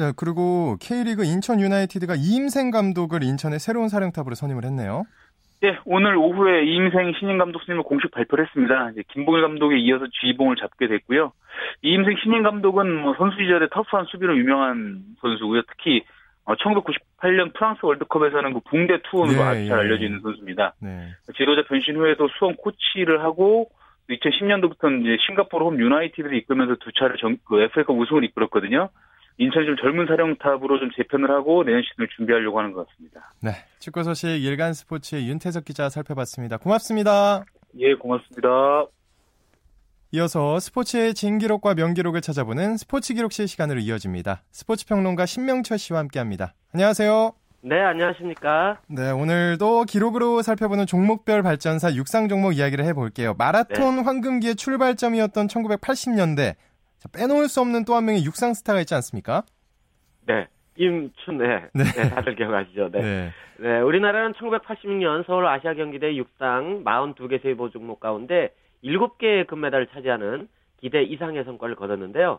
네, 0.00 0.12
그리고 0.16 0.78
K리그 0.80 1.26
인천 1.26 1.60
유나이티드가 1.60 2.14
이임생 2.16 2.70
감독을 2.70 3.22
인천의 3.22 3.58
새로운 3.58 3.90
사령탑으로 3.90 4.34
선임을 4.34 4.64
했네요. 4.64 5.04
네, 5.60 5.78
오늘 5.84 6.16
오후에 6.16 6.64
이임생 6.64 7.12
신임 7.20 7.36
감독 7.36 7.62
선임을 7.64 7.82
공식 7.82 8.10
발표를 8.10 8.46
했습니다. 8.46 8.92
김봉길 9.12 9.42
감독에 9.42 9.76
이어서 9.76 10.06
지휘봉을 10.06 10.56
잡게 10.56 10.88
됐고요. 10.88 11.32
이임생 11.82 12.16
신임 12.22 12.42
감독은 12.42 12.96
뭐 13.02 13.14
선수 13.18 13.36
시절에 13.42 13.68
터프한 13.70 14.06
수비로 14.06 14.38
유명한 14.38 15.02
선수고요. 15.20 15.60
특히 15.68 16.02
1998년 16.46 17.48
어, 17.48 17.52
프랑스 17.54 17.80
월드컵에서는 17.84 18.54
그 18.54 18.60
붕대 18.70 19.02
투혼으로 19.02 19.36
네, 19.36 19.42
아주 19.42 19.68
잘 19.68 19.78
예. 19.80 19.82
알려져 19.82 20.06
있는 20.06 20.20
선수입니다. 20.22 20.76
네. 20.80 21.08
지도자 21.36 21.62
변신 21.68 21.96
후에도 21.96 22.26
수원 22.38 22.56
코치를 22.56 23.22
하고 23.22 23.68
2010년도부터는 24.08 25.02
이제 25.02 25.18
싱가포르 25.26 25.62
홈 25.62 25.78
유나이티드를 25.78 26.38
이끌면서 26.38 26.76
두 26.76 26.90
차례 26.92 27.16
정, 27.20 27.36
그 27.44 27.60
FA컵 27.60 27.98
우승을 27.98 28.24
이끌었거든요. 28.24 28.88
인천이 29.40 29.64
좀 29.64 29.76
젊은 29.76 30.06
사령탑으로 30.06 30.78
좀 30.78 30.90
재편을 30.94 31.30
하고 31.30 31.64
내년 31.64 31.82
시즌을 31.82 32.08
준비하려고 32.14 32.58
하는 32.58 32.72
것 32.72 32.86
같습니다. 32.86 33.32
네, 33.42 33.52
축구 33.78 34.04
소식 34.04 34.28
일간 34.28 34.74
스포츠의 34.74 35.26
윤태석 35.28 35.64
기자 35.64 35.88
살펴봤습니다. 35.88 36.58
고맙습니다. 36.58 37.42
예, 37.78 37.94
고맙습니다. 37.94 38.48
이어서 40.12 40.60
스포츠의 40.60 41.14
진기록과 41.14 41.72
명기록을 41.74 42.20
찾아보는 42.20 42.76
스포츠 42.76 43.14
기록실 43.14 43.48
시간으로 43.48 43.80
이어집니다. 43.80 44.42
스포츠 44.50 44.86
평론가 44.86 45.24
신명철 45.24 45.78
씨와 45.78 46.00
함께합니다. 46.00 46.52
안녕하세요. 46.74 47.32
네, 47.62 47.80
안녕하십니까. 47.80 48.80
네, 48.88 49.10
오늘도 49.10 49.84
기록으로 49.84 50.42
살펴보는 50.42 50.84
종목별 50.84 51.42
발전사 51.42 51.94
육상 51.94 52.28
종목 52.28 52.56
이야기를 52.56 52.84
해볼게요. 52.86 53.34
마라톤 53.38 53.96
네. 53.96 54.02
황금기의 54.02 54.56
출발점이었던 54.56 55.46
1980년대. 55.46 56.56
자, 57.00 57.08
빼놓을 57.12 57.48
수 57.48 57.60
없는 57.60 57.84
또 57.86 57.94
한 57.94 58.04
명의 58.04 58.24
육상 58.24 58.52
스타가 58.54 58.80
있지 58.80 58.94
않습니까? 58.94 59.42
네. 60.26 60.46
임춘애. 60.76 61.68
네. 61.74 61.84
네. 61.84 62.10
다들 62.10 62.36
기억하시죠? 62.36 62.90
네. 62.92 63.00
네. 63.00 63.30
네. 63.58 63.80
우리나라는 63.80 64.32
1986년 64.34 65.26
서울 65.26 65.46
아시아 65.46 65.74
경기대 65.74 66.14
육상 66.16 66.84
42개 66.84 67.42
세보 67.42 67.70
종목 67.70 68.00
가운데 68.00 68.54
7개의 68.84 69.46
금메달을 69.46 69.88
차지하는 69.88 70.48
기대 70.80 71.02
이상의 71.02 71.44
성과를 71.44 71.74
거뒀는데요. 71.76 72.38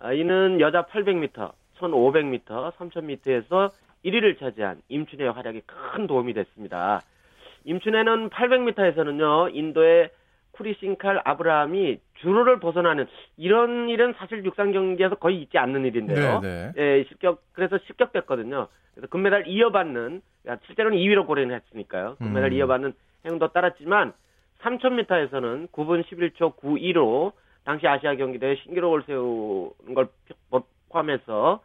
아, 0.00 0.12
이는 0.12 0.60
여자 0.60 0.82
800m, 0.86 1.52
1500m, 1.80 2.72
3000m에서 2.76 3.70
1위를 4.04 4.38
차지한 4.38 4.82
임춘혜의 4.88 5.32
활약이 5.32 5.62
큰 5.66 6.06
도움이 6.06 6.34
됐습니다. 6.34 7.00
임춘혜는 7.64 8.30
800m에서는요, 8.30 9.54
인도의 9.54 10.10
쿠리싱칼 10.58 11.22
아브라함이 11.24 12.00
주로를 12.20 12.58
벗어나는 12.58 13.06
이런 13.36 13.88
일은 13.88 14.14
사실 14.18 14.44
육상 14.44 14.72
경기에서 14.72 15.14
거의 15.14 15.40
있지 15.40 15.56
않는 15.56 15.84
일인데요. 15.84 16.40
네, 16.40 16.72
네. 16.74 16.82
예, 16.98 17.04
실격 17.04 17.42
그래서 17.52 17.78
실격됐거든요. 17.86 18.66
그래서 18.94 19.06
금메달 19.08 19.46
이어받는 19.46 20.20
실제로는 20.66 20.98
2위로 20.98 21.26
고려는 21.26 21.54
했으니까요. 21.54 22.16
금메달 22.18 22.50
음. 22.50 22.56
이어받는 22.56 22.92
행도 23.24 23.48
따랐지만 23.48 24.12
3000m에서는 24.60 25.70
9분 25.70 26.04
11초 26.04 26.56
92로 26.56 27.32
당시 27.64 27.86
아시아 27.86 28.16
경기대회 28.16 28.56
신기록을 28.56 29.04
세우는 29.06 29.94
걸 29.94 30.08
포함해서 30.88 31.62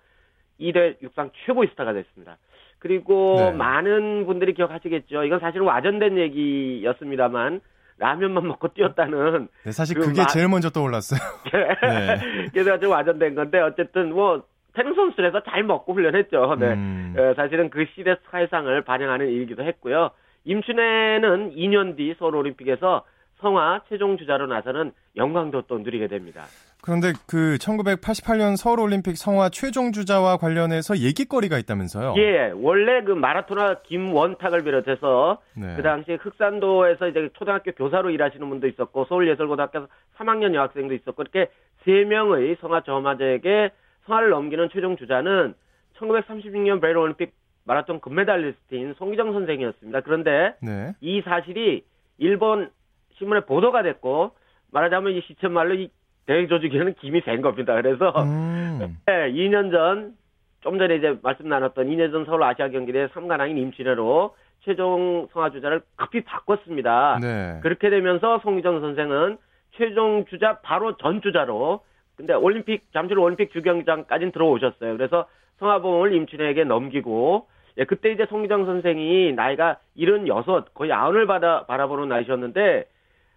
2대 0.60 1.01
육상 1.01 1.32
최고의 1.45 1.69
스타가 1.69 1.93
됐습니다. 1.93 2.38
그리고 2.77 3.36
네. 3.38 3.51
많은 3.53 4.25
분들이 4.25 4.53
기억하시겠죠. 4.53 5.23
이건 5.23 5.39
사실은 5.39 5.65
와전된 5.65 6.17
얘기였습니다만 6.17 7.62
라면만 7.97 8.47
먹고 8.47 8.69
뛰었다는. 8.69 9.47
네, 9.63 9.71
사실 9.71 9.97
그 9.97 10.08
그게 10.08 10.21
마... 10.21 10.27
제일 10.27 10.47
먼저 10.47 10.69
떠올랐어요. 10.69 11.19
네. 11.51 12.49
그래서 12.51 12.79
좀 12.79 12.91
와전된 12.91 13.36
건데 13.36 13.60
어쨌든 13.60 14.13
뭐 14.13 14.43
태릉 14.73 14.95
선수에서 14.95 15.43
잘 15.43 15.63
먹고 15.63 15.93
훈련했죠. 15.93 16.56
네. 16.60 16.73
음. 16.73 17.15
어, 17.17 17.34
사실은 17.36 17.69
그 17.69 17.86
시대 17.95 18.15
사회상을 18.32 18.82
반영하는 18.82 19.27
일이기도 19.29 19.63
했고요. 19.63 20.10
임춘애는 20.45 21.56
2년 21.56 21.95
뒤 21.95 22.15
서울 22.17 22.36
올림픽에서 22.36 23.06
성화 23.39 23.82
최종 23.89 24.17
주자로 24.17 24.47
나서는 24.47 24.91
영광도 25.15 25.63
또 25.67 25.77
누리게 25.79 26.08
됩니다. 26.08 26.45
그런데 26.84 27.13
그 27.28 27.56
1988년 27.62 28.58
서울 28.58 28.82
올림픽 28.82 29.15
성화 29.15 29.50
최종 29.50 29.93
주자와 29.93 30.36
관련해서 30.36 30.98
얘기거리가 30.98 31.58
있다면서요? 31.58 32.15
예, 32.17 32.52
원래 32.54 33.02
그 33.04 33.13
마라토나 33.13 33.84
김원탁을 33.84 34.65
비롯해서 34.65 35.41
네. 35.56 35.78
그 35.78 35.82
당시 35.82 36.12
흑산도에서 36.15 37.08
이제 37.08 37.30
초등학교 37.36 37.72
교사로 37.72 38.10
일하시는 38.10 38.50
분도 38.50 38.67
있었고 38.67 39.06
서울예술고등학교 39.06 39.88
3학년 40.17 40.54
여학생도 40.56 40.93
있었고 40.93 41.22
이렇게 41.22 41.50
세 41.86 42.04
명의 42.04 42.58
성화 42.60 42.82
저마저에게 42.82 43.72
성화를 44.06 44.32
넘기는 44.32 44.67
최종 44.74 44.98
주자는 44.98 45.54
1936년 46.00 46.82
베일 46.82 46.98
올림픽 46.98 47.32
마라톤 47.63 48.02
금메달리스트인 48.02 48.96
송기정 48.98 49.32
선생이었습니다. 49.32 50.02
그런데 50.02 50.56
네. 50.62 50.91
이 51.00 51.22
사실이 51.22 51.86
일본 52.17 52.72
신문에 53.17 53.46
보도가 53.46 53.84
됐고 53.84 54.32
말하자면 54.72 55.13
이 55.13 55.22
시쳇말로 55.22 55.76
이 55.76 55.89
대행 56.25 56.47
조직에는 56.47 56.95
김이 56.95 57.21
센 57.21 57.41
겁니다. 57.41 57.75
그래서 57.75 58.13
음. 58.23 58.97
네, 59.05 59.31
2년 59.31 59.71
전 59.71 60.23
좀 60.63 60.79
전에 60.79 60.95
이제 60.95 61.17
말씀 61.21 61.47
나눴던 61.49 61.88
2년 61.88 62.12
전 62.12 62.25
서울 62.25 62.41
아시아 62.43 62.69
경기대 62.69 63.07
3관왕인 63.07 63.57
임치례로 63.57 64.33
최종 64.62 65.27
성화 65.33 65.51
주자를 65.51 65.81
급히 65.97 66.21
바꿨습니다. 66.23 67.19
네. 67.21 67.59
그렇게 67.62 67.89
되면서 67.89 68.39
송기정 68.39 68.79
선생은 68.79 69.38
최종 69.75 70.25
주자 70.29 70.59
바로 70.62 70.95
전 70.97 71.21
주자로 71.21 71.81
근데 72.15 72.33
올림픽 72.33 72.83
잠실 72.93 73.19
올림픽 73.19 73.51
주경장까지는 73.51 74.31
들어오셨어요. 74.31 74.95
그래서 74.95 75.25
성화봉을 75.59 76.13
임춘에게 76.13 76.63
넘기고 76.63 77.47
예, 77.77 77.83
그때 77.86 78.12
이제 78.12 78.25
송기정 78.29 78.65
선생이 78.65 79.33
나이가 79.33 79.79
76, 79.97 80.73
거의 80.75 80.93
아흔을 80.93 81.25
받아, 81.25 81.65
바라보는 81.65 82.07
나이셨는데, 82.07 82.86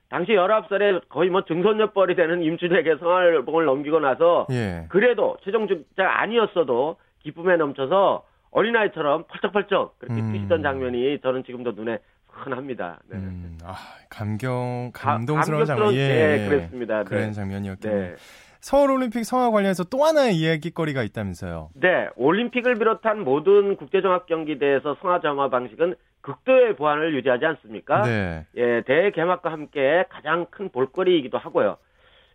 당시 0.09 0.33
19살에 0.33 1.09
거의 1.09 1.31
뭐 1.31 1.45
증손녀뻘이 1.45 2.15
되는 2.15 2.43
임춘에게 2.43 2.97
성화봉을 2.99 3.65
넘기고 3.65 4.01
나서, 4.01 4.47
예. 4.51 4.87
그래도 4.89 5.37
최종 5.45 5.67
주자 5.67 6.09
아니었어도 6.21 6.97
기쁨에 7.23 7.57
넘쳐서 7.57 8.25
어린아이처럼 8.51 9.25
펄쩍펄쩍 9.29 9.99
그렇게 9.99 10.21
음. 10.21 10.33
뛰시던 10.33 10.63
장면이 10.63 11.21
저는 11.23 11.45
지금도 11.45 11.73
눈에 11.73 11.99
흔합니다. 12.29 13.01
네. 13.09 13.17
음, 13.17 13.59
아, 13.65 13.75
감경, 14.09 14.91
감동스러운 14.95 15.65
장면. 15.65 15.95
예, 15.95 16.09
네, 16.09 16.49
그랬습니다. 16.49 17.05
그런 17.05 17.27
네. 17.27 17.33
장면이었겠네요. 17.33 18.01
네. 18.01 18.15
서울 18.61 18.91
올림픽 18.91 19.25
성화 19.25 19.51
관련해서 19.51 19.85
또 19.85 20.05
하나의 20.05 20.35
이야기거리가 20.37 21.03
있다면서요. 21.03 21.71
네, 21.75 22.09
올림픽을 22.17 22.75
비롯한 22.75 23.21
모든 23.21 23.77
국제종합 23.77 24.27
경기대에서 24.27 24.97
성화 25.01 25.21
점화 25.21 25.51
방식은 25.51 25.95
극도의 26.27 26.77
보안을 26.77 27.15
유지하지 27.15 27.45
않습니까? 27.47 28.03
네. 28.03 28.47
예, 28.57 28.83
대개막과 28.83 29.51
함께 29.51 30.05
가장 30.09 30.47
큰 30.51 30.69
볼거리이기도 30.71 31.39
하고요. 31.39 31.77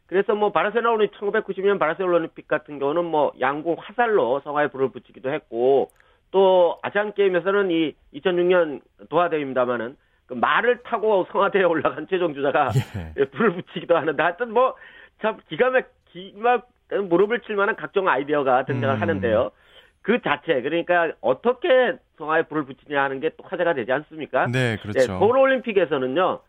그래서 0.07 0.35
뭐 0.35 0.51
바르셀로나 0.51 0.91
올림픽 0.91 1.17
1990년 1.19 1.79
바르셀로나 1.79 2.17
올림픽 2.17 2.47
같은 2.47 2.79
경우는 2.79 3.05
뭐 3.05 3.31
양궁 3.39 3.77
화살로 3.79 4.41
성화에 4.41 4.67
불을 4.67 4.89
붙이기도 4.91 5.31
했고 5.31 5.89
또 6.31 6.79
아시안 6.81 7.13
게임에서는 7.13 7.71
이 7.71 7.95
2006년 8.15 8.81
도하 9.09 9.29
대회입니다만은 9.29 9.95
그 10.25 10.33
말을 10.33 10.83
타고 10.83 11.25
성화대에 11.31 11.63
올라간 11.63 12.07
최종 12.09 12.33
주자가 12.33 12.69
예. 13.17 13.25
불을 13.25 13.53
붙이기도 13.53 13.95
하는데 13.95 14.21
하여튼 14.21 14.53
뭐 14.53 14.75
참 15.21 15.37
기가 15.47 15.69
막 15.69 15.87
기막 16.11 16.67
무릎을 17.09 17.41
칠 17.41 17.55
만한 17.55 17.75
각종 17.75 18.09
아이디어가 18.09 18.65
등장을 18.65 18.95
음. 18.95 19.01
하는데요. 19.01 19.51
그 20.01 20.21
자체 20.21 20.61
그러니까 20.61 21.11
어떻게 21.21 21.95
성화에 22.17 22.43
불을 22.43 22.65
붙이냐 22.65 23.03
하는 23.03 23.19
게 23.19 23.29
또 23.37 23.43
화제가 23.43 23.73
되지 23.73 23.91
않습니까? 23.91 24.47
네, 24.47 24.77
그렇죠. 24.81 24.99
네, 24.99 25.05
서울 25.05 25.37
올림픽에서는요. 25.37 26.39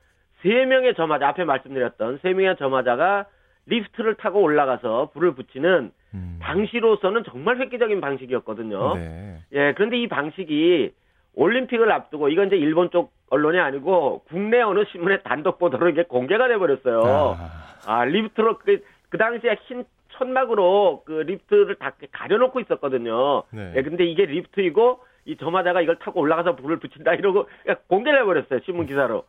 세 0.43 0.65
명의 0.65 0.95
점화자 0.95 1.29
앞에 1.29 1.45
말씀드렸던 1.45 2.21
세 2.23 2.33
명의 2.33 2.57
점화자가 2.57 3.27
리프트를 3.67 4.17
타고 4.17 4.41
올라가서 4.43 5.11
불을 5.15 5.35
붙이는 5.35 5.93
음. 6.15 6.39
당시로서는 6.43 7.23
정말 7.25 7.59
획기적인 7.59 8.01
방식이었거든요. 8.01 8.95
네. 8.97 9.39
예, 9.53 9.73
그런데 9.75 9.99
이 9.99 10.09
방식이 10.09 10.93
올림픽을 11.35 11.91
앞두고 11.93 12.29
이건 12.29 12.49
이제 12.49 12.57
일본 12.57 12.91
쪽 12.91 13.13
언론이 13.31 13.59
아니고 13.59 14.25
국내 14.29 14.61
어느 14.61 14.85
신문의 14.91 15.23
단독 15.23 15.59
보도로 15.59 15.89
이게 15.91 16.03
공개가 16.03 16.49
돼 16.49 16.59
버렸어요. 16.59 17.03
아. 17.07 17.51
아, 17.87 18.05
리프트로 18.05 18.59
그 18.59 18.83
그 19.13 19.19
당시에 19.19 19.59
흰 19.67 19.85
천막으로 20.23 21.03
그 21.05 21.13
리프트를 21.13 21.77
다 21.77 21.93
가려놓고 22.13 22.61
있었거든요. 22.61 23.43
네. 23.51 23.73
예, 23.77 23.83
근데 23.83 24.05
이게 24.05 24.25
리프트이고 24.25 25.01
이 25.25 25.37
점화자가 25.37 25.81
이걸 25.81 25.97
타고 25.99 26.21
올라가서 26.21 26.57
불을 26.57 26.79
붙인다 26.79 27.15
이러고 27.15 27.49
공개를 27.89 28.21
해버렸어요 28.21 28.61
신문 28.65 28.87
기사로. 28.87 29.25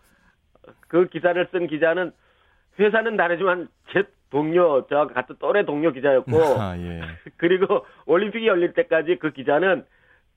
그 0.87 1.07
기사를 1.09 1.47
쓴 1.51 1.67
기자는 1.67 2.11
회사는 2.79 3.17
다르지만 3.17 3.67
제 3.91 4.03
동료 4.29 4.87
저 4.87 5.07
같은 5.07 5.35
또래 5.39 5.65
동료 5.65 5.91
기자였고 5.91 6.31
아, 6.59 6.77
예. 6.77 7.01
그리고 7.37 7.85
올림픽이 8.05 8.47
열릴 8.47 8.73
때까지 8.73 9.17
그 9.19 9.31
기자는 9.31 9.85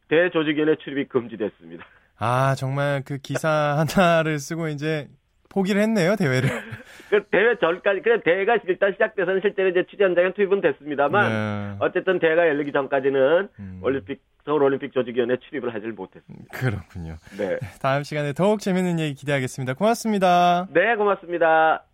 대조직위원회 0.08 0.76
출입이 0.76 1.06
금지됐습니다. 1.08 1.84
아 2.18 2.54
정말 2.56 3.02
그 3.04 3.18
기사 3.18 3.48
하나를 3.48 4.38
쓰고 4.38 4.68
이제 4.68 5.08
포기를 5.56 5.80
했네요 5.80 6.16
대회를. 6.16 6.50
그 7.08 7.24
대회 7.30 7.56
전까지 7.56 8.02
그냥 8.02 8.20
대회가 8.22 8.58
일단 8.66 8.92
시작돼서는 8.92 9.40
실제로 9.40 9.70
이제 9.70 9.84
취재 9.90 10.04
현장에 10.04 10.32
투입은 10.34 10.60
됐습니다만 10.60 11.30
네. 11.30 11.76
어쨌든 11.78 12.18
대회가 12.18 12.46
열리기 12.46 12.72
전까지는 12.72 13.48
음. 13.58 13.80
올림픽 13.82 14.20
서울 14.44 14.62
올림픽 14.64 14.92
조직위원회 14.92 15.36
출입을 15.48 15.72
하질 15.74 15.92
못했습니다. 15.92 16.44
그렇군요. 16.52 17.16
네. 17.38 17.58
다음 17.80 18.02
시간에 18.02 18.32
더욱 18.32 18.60
재밌는 18.60 19.00
얘기 19.00 19.14
기대하겠습니다. 19.14 19.74
고맙습니다. 19.74 20.66
네, 20.72 20.94
고맙습니다. 20.96 21.84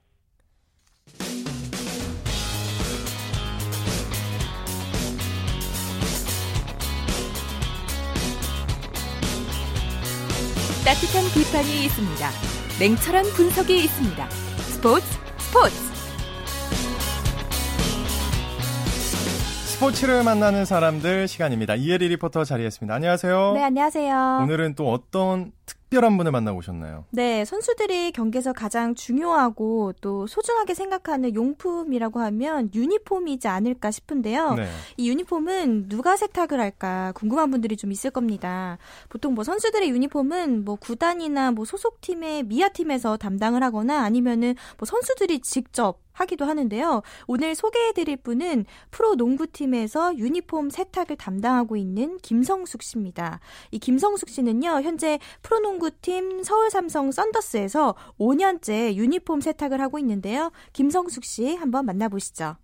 따뜻한 10.84 11.22
비판이 11.32 11.84
있습니다. 11.84 12.51
냉철한 12.82 13.26
분석이 13.36 13.84
있습니다. 13.84 14.28
스포츠 14.30 15.06
스포츠 15.38 15.76
스포츠를 19.76 20.24
만나는 20.24 20.64
사람들 20.64 21.28
시간입니다. 21.28 21.76
이혜리 21.76 22.08
리포터 22.08 22.42
자리했습니다. 22.42 22.92
안녕하세요. 22.92 23.52
네, 23.54 23.62
안녕하세요. 23.62 24.40
오늘은 24.42 24.74
또 24.74 24.90
어떤 24.90 25.52
특 25.64 25.81
특별한 25.92 26.16
분을 26.16 26.32
만나 26.32 26.52
오셨나요? 26.52 27.04
네, 27.10 27.44
선수들이 27.44 28.12
경기에서 28.12 28.54
가장 28.54 28.94
중요하고 28.94 29.92
또 30.00 30.26
소중하게 30.26 30.72
생각하는 30.72 31.34
용품이라고 31.34 32.20
하면 32.20 32.70
유니폼이지 32.74 33.46
않을까 33.46 33.90
싶은데요. 33.90 34.54
네. 34.54 34.68
이 34.96 35.10
유니폼은 35.10 35.90
누가 35.90 36.16
세탁을 36.16 36.58
할까 36.58 37.12
궁금한 37.14 37.50
분들이 37.50 37.76
좀 37.76 37.92
있을 37.92 38.10
겁니다. 38.10 38.78
보통 39.10 39.34
뭐 39.34 39.44
선수들의 39.44 39.90
유니폼은 39.90 40.64
뭐 40.64 40.76
구단이나 40.76 41.50
뭐 41.50 41.66
소속팀의 41.66 42.44
미아팀에서 42.44 43.18
담당을 43.18 43.62
하거나 43.62 44.02
아니면은 44.02 44.54
뭐 44.78 44.86
선수들이 44.86 45.40
직접 45.40 46.01
하기도 46.12 46.44
하는데요. 46.44 47.02
오늘 47.26 47.54
소개해드릴 47.54 48.18
분은 48.18 48.66
프로 48.90 49.14
농구팀에서 49.14 50.16
유니폼 50.16 50.70
세탁을 50.70 51.16
담당하고 51.16 51.76
있는 51.76 52.18
김성숙 52.18 52.82
씨입니다. 52.82 53.40
이 53.70 53.78
김성숙 53.78 54.28
씨는요, 54.28 54.82
현재 54.82 55.18
프로 55.42 55.60
농구팀 55.60 56.42
서울 56.42 56.70
삼성 56.70 57.10
썬더스에서 57.10 57.94
5년째 58.18 58.94
유니폼 58.94 59.40
세탁을 59.40 59.80
하고 59.80 59.98
있는데요. 59.98 60.52
김성숙 60.72 61.24
씨 61.24 61.54
한번 61.56 61.86
만나보시죠. 61.86 62.56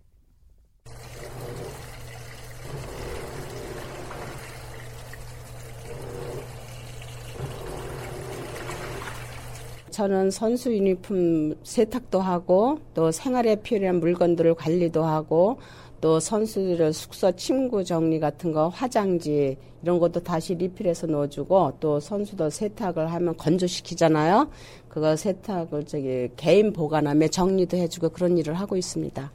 저는 9.99 10.31
선수 10.31 10.73
유니폼 10.73 11.57
세탁도 11.65 12.21
하고 12.21 12.79
또 12.95 13.11
생활에 13.11 13.57
필요한 13.57 13.99
물건들을 13.99 14.55
관리도 14.55 15.03
하고 15.03 15.59
또 16.01 16.21
선수들의 16.21 16.93
숙소 16.93 17.33
침구 17.33 17.83
정리 17.83 18.21
같은 18.21 18.53
거 18.53 18.69
화장지 18.69 19.57
이런 19.83 19.99
것도 19.99 20.23
다시 20.23 20.55
리필해서 20.55 21.09
넣어주고 21.09 21.79
또 21.81 21.99
선수도 21.99 22.49
세탁을 22.49 23.13
하면 23.13 23.37
건조시키잖아요. 23.37 24.49
그거 24.89 25.17
세탁을 25.17 25.87
저기 25.87 26.29
개인 26.37 26.73
보관함에 26.73 27.27
정리도 27.27 27.77
해주고 27.77 28.11
그런 28.11 28.39
일을 28.39 28.55
하고 28.55 28.77
있습니다. 28.77 29.33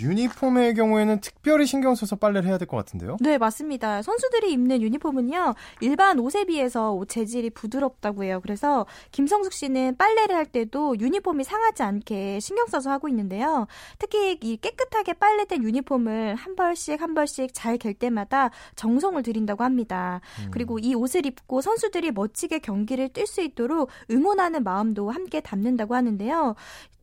유니폼의 0.00 0.74
경우에는 0.74 1.20
특별히 1.20 1.66
신경 1.66 1.94
써서 1.94 2.16
빨래를 2.16 2.48
해야 2.48 2.58
될 2.58 2.68
것 2.68 2.76
같은데요? 2.76 3.16
네, 3.20 3.38
맞습니다. 3.38 4.02
선수들이 4.02 4.52
입는 4.52 4.80
유니폼은요, 4.82 5.54
일반 5.80 6.18
옷에 6.18 6.44
비해서 6.44 6.92
옷 6.92 7.08
재질이 7.08 7.50
부드럽다고 7.50 8.24
해요. 8.24 8.40
그래서 8.42 8.86
김성숙 9.10 9.52
씨는 9.52 9.96
빨래를 9.96 10.36
할 10.36 10.46
때도 10.46 10.98
유니폼이 10.98 11.44
상하지 11.44 11.82
않게 11.82 12.40
신경 12.40 12.66
써서 12.66 12.90
하고 12.90 13.08
있는데요. 13.08 13.66
특히 13.98 14.38
이 14.40 14.56
깨끗하게 14.56 15.14
빨래된 15.14 15.62
유니폼을 15.64 16.34
한 16.36 16.54
벌씩 16.56 17.00
한 17.00 17.14
벌씩 17.14 17.50
잘 17.52 17.78
갤 17.78 17.94
때마다 17.94 18.50
정성을 18.76 19.20
들인다고 19.22 19.64
합니다. 19.64 20.20
음. 20.44 20.50
그리고 20.52 20.78
이 20.78 20.94
옷을 20.94 21.26
입고 21.26 21.60
선수들이 21.62 22.12
멋지게 22.12 22.60
경기를 22.60 23.08
뛸 23.08 23.26
수 23.26 23.40
있도록 23.40 23.88
응원하는 24.10 24.62
마음도 24.62 25.10
함께 25.10 25.40
담는다고 25.40 25.94
하는데요. 25.96 26.54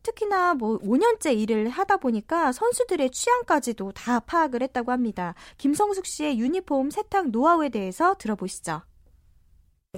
특히나 0.02 0.54
뭐 0.54 0.78
5년째 0.78 1.36
일을 1.38 1.68
하다 1.68 1.98
보니까 1.98 2.52
선수들의 2.52 3.10
취향까지도 3.10 3.92
다 3.92 4.20
파악을 4.20 4.62
했다고 4.62 4.92
합니다. 4.92 5.34
김성숙 5.58 6.06
씨의 6.06 6.38
유니폼 6.38 6.90
세탁 6.90 7.28
노하우에 7.30 7.68
대해서 7.68 8.14
들어보시죠. 8.14 8.82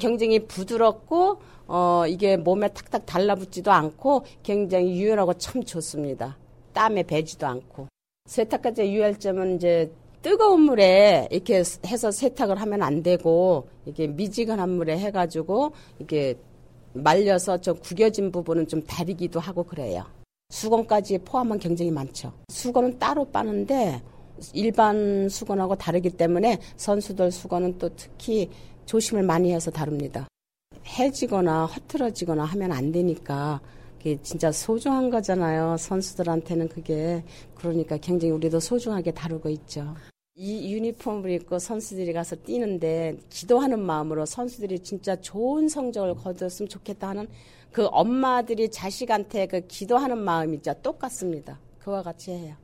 경쟁이 0.00 0.46
부드럽고 0.46 1.40
어 1.66 2.04
이게 2.08 2.36
몸에 2.36 2.68
탁탁 2.68 3.04
달라붙지도 3.04 3.70
않고 3.70 4.24
굉장히 4.42 4.98
유연하고 4.98 5.34
참 5.34 5.62
좋습니다. 5.62 6.38
땀에 6.72 7.02
배지도 7.02 7.46
않고 7.46 7.88
세탁까지 8.26 8.82
유의할 8.82 9.18
점은 9.18 9.56
이제 9.56 9.92
뜨거운 10.22 10.60
물에 10.60 11.28
이렇게 11.30 11.62
해서 11.86 12.10
세탁을 12.10 12.60
하면 12.60 12.82
안 12.82 13.02
되고 13.02 13.68
이게 13.84 14.06
미지근한 14.06 14.70
물에 14.70 14.96
해가지고 14.98 15.72
이게 15.98 16.38
말려서 16.94 17.60
좀 17.60 17.76
구겨진 17.78 18.30
부분은 18.30 18.68
좀 18.68 18.82
다리기도 18.82 19.40
하고 19.40 19.62
그래요. 19.62 20.04
수건까지 20.50 21.18
포함한 21.18 21.58
굉장히 21.58 21.90
많죠. 21.90 22.32
수건은 22.48 22.98
따로 22.98 23.24
빠는데 23.24 24.02
일반 24.52 25.28
수건하고 25.28 25.76
다르기 25.76 26.10
때문에 26.10 26.58
선수들 26.76 27.30
수건은 27.30 27.78
또 27.78 27.88
특히 27.96 28.50
조심을 28.86 29.22
많이 29.22 29.52
해서 29.52 29.70
다룹니다. 29.70 30.26
해지거나 30.86 31.66
흐트러지거나 31.66 32.44
하면 32.44 32.72
안 32.72 32.92
되니까 32.92 33.60
그게 33.98 34.18
진짜 34.22 34.50
소중한 34.50 35.10
거잖아요. 35.10 35.76
선수들한테는 35.78 36.68
그게 36.68 37.24
그러니까 37.54 37.96
굉장히 37.98 38.32
우리도 38.32 38.58
소중하게 38.58 39.12
다루고 39.12 39.48
있죠. 39.50 39.94
이 40.34 40.72
유니폼을 40.72 41.30
입고 41.30 41.58
선수들이 41.58 42.14
가서 42.14 42.36
뛰는데 42.36 43.18
기도하는 43.28 43.80
마음으로 43.80 44.24
선수들이 44.24 44.78
진짜 44.78 45.14
좋은 45.14 45.68
성적을 45.68 46.14
거두었으면 46.14 46.70
좋겠다 46.70 47.10
하는 47.10 47.28
그 47.70 47.86
엄마들이 47.92 48.70
자식한테 48.70 49.46
그 49.46 49.66
기도하는 49.66 50.16
마음이 50.16 50.56
진짜 50.56 50.72
똑같습니다. 50.80 51.58
그와 51.78 52.02
같이 52.02 52.30
해요. 52.30 52.56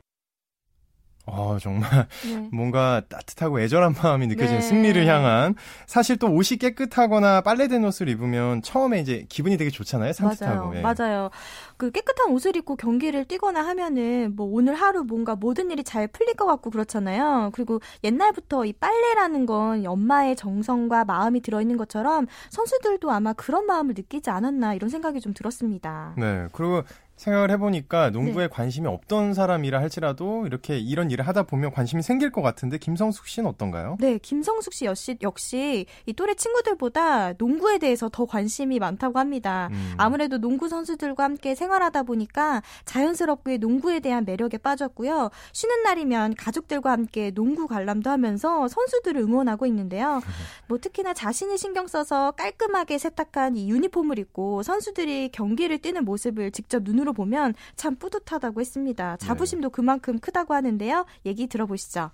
어, 1.31 1.57
정말 1.59 2.07
네. 2.25 2.49
뭔가 2.53 3.01
따뜻하고 3.07 3.59
애절한 3.59 3.95
마음이 4.01 4.27
느껴지는 4.27 4.61
네. 4.61 4.67
승리를 4.67 5.05
향한 5.07 5.55
사실 5.85 6.17
또 6.17 6.27
옷이 6.27 6.57
깨끗하거나 6.59 7.41
빨래된 7.41 7.83
옷을 7.85 8.09
입으면 8.09 8.61
처음에 8.61 8.99
이제 8.99 9.25
기분이 9.29 9.57
되게 9.57 9.69
좋잖아요. 9.69 10.13
산뜻하고. 10.13 10.69
맞아요. 10.69 10.75
예. 10.75 10.81
맞아요. 10.81 11.29
그 11.77 11.91
깨끗한 11.91 12.31
옷을 12.31 12.55
입고 12.55 12.75
경기를 12.75 13.25
뛰거나 13.25 13.65
하면은 13.65 14.33
뭐 14.35 14.45
오늘 14.45 14.75
하루 14.75 15.03
뭔가 15.03 15.35
모든 15.35 15.71
일이 15.71 15.83
잘 15.83 16.07
풀릴 16.07 16.35
것 16.35 16.45
같고 16.45 16.71
그렇잖아요. 16.71 17.51
그리고 17.53 17.79
옛날부터 18.03 18.65
이 18.65 18.73
빨래라는 18.73 19.45
건 19.45 19.85
엄마의 19.85 20.35
정성과 20.35 21.05
마음이 21.05 21.41
들어있는 21.41 21.77
것처럼 21.77 22.27
선수들도 22.49 23.09
아마 23.11 23.33
그런 23.33 23.65
마음을 23.65 23.93
느끼지 23.95 24.29
않았나 24.29 24.73
이런 24.73 24.89
생각이 24.89 25.21
좀 25.21 25.33
들었습니다. 25.33 26.13
네. 26.17 26.47
그리고 26.51 26.83
생각을 27.19 27.51
해보니까 27.51 28.11
농구에 28.11 28.43
네. 28.43 28.47
관심이 28.47 28.87
없던 28.87 29.33
사람이라 29.33 29.79
할지라도 29.79 30.47
이렇게 30.47 30.79
이런 30.79 31.11
일을 31.11 31.27
하다 31.27 31.43
보면 31.43 31.71
관심이 31.71 32.01
생길 32.01 32.31
것 32.31 32.41
같은데 32.41 32.77
김성숙 32.77 33.27
씨는 33.27 33.49
어떤가요? 33.49 33.97
네, 33.99 34.17
김성숙 34.17 34.73
씨 34.73 34.85
역시, 34.85 35.17
역시 35.21 35.85
이 36.05 36.13
또래 36.13 36.33
친구들보다 36.33 37.33
농구에 37.33 37.77
대해서 37.77 38.09
더 38.09 38.25
관심이 38.25 38.79
많다고 38.79 39.19
합니다. 39.19 39.67
음. 39.71 39.93
아무래도 39.97 40.37
농구 40.37 40.69
선수들과 40.69 41.25
함께 41.25 41.55
생활하다 41.55 42.03
보니까 42.03 42.63
자연스럽게 42.85 43.57
농구에 43.57 43.99
대한 43.99 44.23
매력에 44.23 44.57
빠졌고요. 44.57 45.29
쉬는 45.51 45.83
날이면 45.83 46.35
가족들과 46.35 46.91
함께 46.91 47.31
농구 47.31 47.67
관람도 47.67 48.09
하면서 48.09 48.67
선수들을 48.69 49.19
응원하고 49.21 49.65
있는데요. 49.65 50.21
뭐 50.67 50.77
특히나 50.77 51.13
자신이 51.13 51.57
신경 51.57 51.87
써서 51.87 52.31
깔끔하게 52.31 52.97
세탁한 52.97 53.57
이 53.57 53.69
유니폼을 53.69 54.19
입고 54.19 54.63
선수들이 54.63 55.29
경기를 55.33 55.79
뛰는 55.79 56.05
모습을 56.05 56.51
직접 56.51 56.83
눈으로 56.83 57.08
거울로 57.09 57.13
보면 57.13 57.53
참 57.75 57.95
뿌듯하다고 57.95 58.61
했습니다. 58.61 59.17
네. 59.19 59.25
자부심도 59.25 59.69
그만큼 59.71 60.19
크다고 60.19 60.53
하는데요. 60.53 61.05
얘기 61.25 61.47
들어보시죠. 61.47 62.11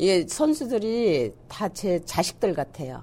예, 0.00 0.26
선수들이 0.26 1.32
다 1.48 1.68
제 1.68 2.00
자식들 2.04 2.54
같아요. 2.54 3.02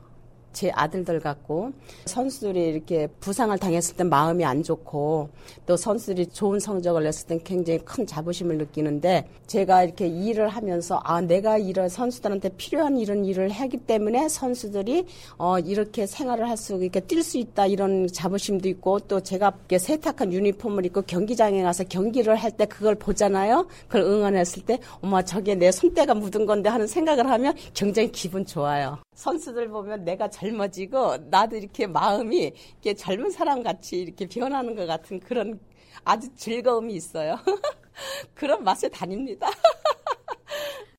제 0.53 0.71
아들들 0.71 1.19
같고 1.19 1.71
선수들이 2.05 2.69
이렇게 2.69 3.07
부상을 3.19 3.57
당했을 3.57 3.95
때 3.97 4.03
마음이 4.03 4.45
안 4.45 4.63
좋고 4.63 5.29
또 5.65 5.75
선수들이 5.75 6.27
좋은 6.27 6.59
성적을 6.59 7.03
냈을 7.03 7.27
땐 7.27 7.39
굉장히 7.43 7.79
큰 7.79 8.05
자부심을 8.05 8.57
느끼는데 8.57 9.27
제가 9.47 9.83
이렇게 9.83 10.07
일을 10.07 10.47
하면서 10.47 11.01
아 11.03 11.21
내가 11.21 11.57
이런 11.57 11.89
선수들한테 11.89 12.49
필요한 12.57 12.97
이런 12.97 13.25
일을 13.25 13.49
하기 13.49 13.77
때문에 13.77 14.29
선수들이 14.29 15.05
어 15.37 15.59
이렇게 15.59 16.05
생활을 16.07 16.49
할 16.49 16.53
수 16.57 16.75
이렇게 16.75 16.99
뛸 17.01 17.23
수 17.23 17.37
있다 17.39 17.65
이런 17.65 18.07
자부심도 18.07 18.69
있고 18.69 18.99
또 19.01 19.19
제가 19.19 19.51
이렇게 19.59 19.79
세탁한 19.79 20.31
유니폼을 20.31 20.85
입고 20.85 21.01
경기장에 21.01 21.61
가서 21.63 21.83
경기를 21.83 22.35
할 22.35 22.51
때 22.53 22.65
그걸 22.67 22.93
보잖아요. 22.93 23.67
그걸 23.87 24.03
응원했을 24.03 24.63
때 24.63 24.77
엄마 25.01 25.23
저게 25.23 25.55
내 25.55 25.71
손때가 25.71 26.13
묻은 26.13 26.45
건데 26.45 26.69
하는 26.69 26.85
생각을 26.85 27.27
하면 27.31 27.55
굉장히 27.73 28.11
기분 28.11 28.45
좋아요. 28.45 28.99
선수들 29.15 29.67
보면 29.69 30.05
내가 30.05 30.29
젊어지고 30.43 31.17
나도 31.29 31.55
이렇게 31.55 31.87
마음이 31.87 32.53
이렇게 32.73 32.93
젊은 32.93 33.31
사람 33.31 33.63
같이 33.63 33.97
이렇게 33.97 34.27
변하는 34.27 34.75
것 34.75 34.85
같은 34.85 35.19
그런 35.19 35.59
아주 36.03 36.35
즐거움이 36.35 36.93
있어요. 36.93 37.37
그런 38.33 38.63
맛에 38.63 38.89
다닙니다. 38.89 39.47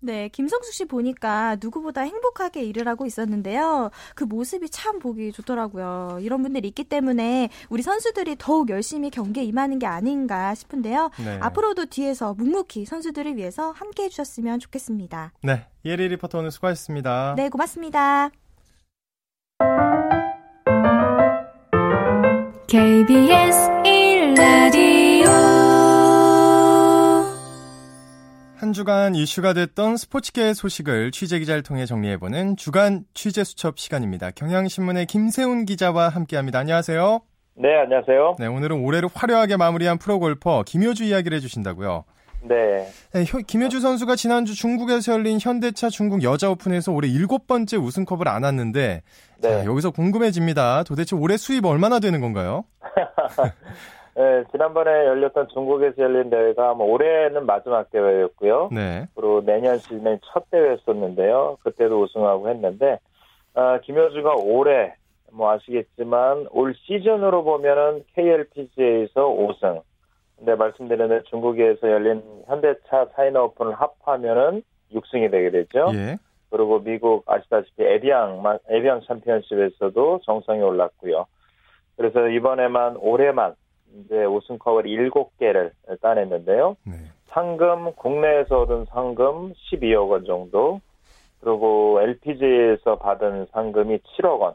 네, 0.00 0.28
김성숙 0.28 0.72
씨 0.72 0.84
보니까 0.84 1.56
누구보다 1.60 2.02
행복하게 2.02 2.62
일을 2.64 2.86
하고 2.86 3.06
있었는데요. 3.06 3.90
그 4.14 4.24
모습이 4.24 4.68
참 4.70 4.98
보기 4.98 5.32
좋더라고요. 5.32 6.18
이런 6.20 6.42
분들이 6.42 6.68
있기 6.68 6.84
때문에 6.84 7.48
우리 7.68 7.82
선수들이 7.82 8.36
더욱 8.38 8.70
열심히 8.70 9.10
경기에 9.10 9.44
임하는 9.44 9.78
게 9.78 9.86
아닌가 9.86 10.54
싶은데요. 10.54 11.10
네. 11.24 11.38
앞으로도 11.40 11.86
뒤에서 11.86 12.34
묵묵히 12.34 12.84
선수들을 12.84 13.36
위해서 13.36 13.72
함께 13.72 14.04
해주셨으면 14.04 14.60
좋겠습니다. 14.60 15.32
네, 15.42 15.66
예리 15.84 16.08
리포터 16.08 16.38
오늘 16.38 16.50
수고하셨습니다. 16.50 17.34
네, 17.36 17.48
고맙습니다. 17.48 18.30
KBS 22.68 23.70
1라디오 23.82 24.97
한 28.68 28.74
주간 28.74 29.14
이슈가 29.14 29.54
됐던 29.54 29.96
스포츠계 29.96 30.52
소식을 30.52 31.10
취재 31.10 31.38
기자를 31.38 31.62
통해 31.62 31.86
정리해보는 31.86 32.58
주간 32.58 33.04
취재 33.14 33.42
수첩 33.42 33.78
시간입니다. 33.78 34.30
경향신문의 34.30 35.06
김세훈 35.06 35.64
기자와 35.64 36.10
함께합니다. 36.10 36.58
안녕하세요. 36.58 37.20
네, 37.54 37.74
안녕하세요. 37.78 38.36
네, 38.38 38.46
오늘은 38.46 38.84
올해를 38.84 39.08
화려하게 39.14 39.56
마무리한 39.56 39.96
프로골퍼 39.96 40.64
김효주 40.66 41.04
이야기를 41.04 41.34
해주신다고요. 41.36 42.04
네. 42.42 42.86
네 43.14 43.24
김효주 43.46 43.80
선수가 43.80 44.16
지난주 44.16 44.54
중국에서 44.54 45.14
열린 45.14 45.38
현대차 45.40 45.88
중국 45.88 46.22
여자 46.22 46.50
오픈에서 46.50 46.92
올해 46.92 47.08
일곱 47.08 47.46
번째 47.46 47.78
우승컵을 47.78 48.28
안았는데 48.28 49.02
네. 49.40 49.48
자, 49.48 49.64
여기서 49.64 49.92
궁금해집니다. 49.92 50.82
도대체 50.82 51.16
올해 51.16 51.38
수입 51.38 51.64
얼마나 51.64 52.00
되는 52.00 52.20
건가요? 52.20 52.64
네, 54.18 54.42
지난번에 54.50 54.90
열렸던 54.90 55.46
중국에서 55.54 56.02
열린 56.02 56.28
대회가 56.28 56.74
뭐 56.74 56.88
올해는 56.88 57.46
마지막 57.46 57.88
대회였고요. 57.92 58.70
네. 58.72 59.06
그리고 59.14 59.44
내년 59.44 59.78
시즌에 59.78 60.18
첫 60.24 60.50
대회였었는데요. 60.50 61.58
그때도 61.62 62.02
우승하고 62.02 62.48
했는데 62.48 62.98
어, 63.54 63.78
김효주가 63.84 64.34
올해 64.34 64.96
뭐 65.30 65.52
아시겠지만 65.52 66.48
올 66.50 66.74
시즌으로 66.74 67.44
보면은 67.44 68.02
KLPGA에서 68.16 69.28
5승. 69.28 69.82
근데 70.36 70.56
말씀드린 70.56 71.08
대로 71.08 71.22
중국에서 71.22 71.88
열린 71.88 72.20
현대차 72.46 73.10
사이너 73.14 73.44
오픈을 73.44 73.74
합하면은 73.74 74.64
6승이 74.94 75.30
되게 75.30 75.50
되죠. 75.50 75.92
예. 75.94 76.16
그리고 76.50 76.82
미국 76.82 77.22
아시다시피 77.30 77.84
에비앙 77.84 78.42
에비앙 78.68 79.02
챔피언십에서도 79.06 80.20
정상에 80.24 80.60
올랐고요. 80.60 81.26
그래서 81.96 82.26
이번에만 82.26 82.96
올해만 82.96 83.54
이제 83.94 84.24
우승컵을 84.24 84.84
7개를 84.84 85.72
따냈는데요. 86.00 86.76
네. 86.84 86.92
상금 87.28 87.92
국내에서 87.94 88.62
얻은 88.62 88.86
상금 88.86 89.52
12억 89.52 90.10
원 90.10 90.24
정도. 90.24 90.80
그리고 91.40 92.00
LPG에서 92.00 92.96
받은 92.96 93.46
상금이 93.52 93.98
7억 93.98 94.40
원. 94.40 94.54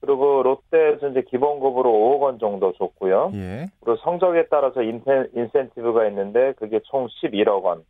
그리고 0.00 0.42
롯데에서 0.42 1.08
이제 1.08 1.22
기본급으로 1.22 1.90
5억 1.90 2.20
원 2.20 2.38
정도 2.38 2.72
줬고요. 2.74 3.32
예. 3.34 3.66
그리고 3.80 3.96
성적에 4.02 4.46
따라서 4.50 4.82
인센, 4.82 5.30
인센티브가 5.34 6.06
있는데 6.08 6.52
그게 6.58 6.80
총 6.84 7.06
11억 7.06 7.62
원. 7.62 7.84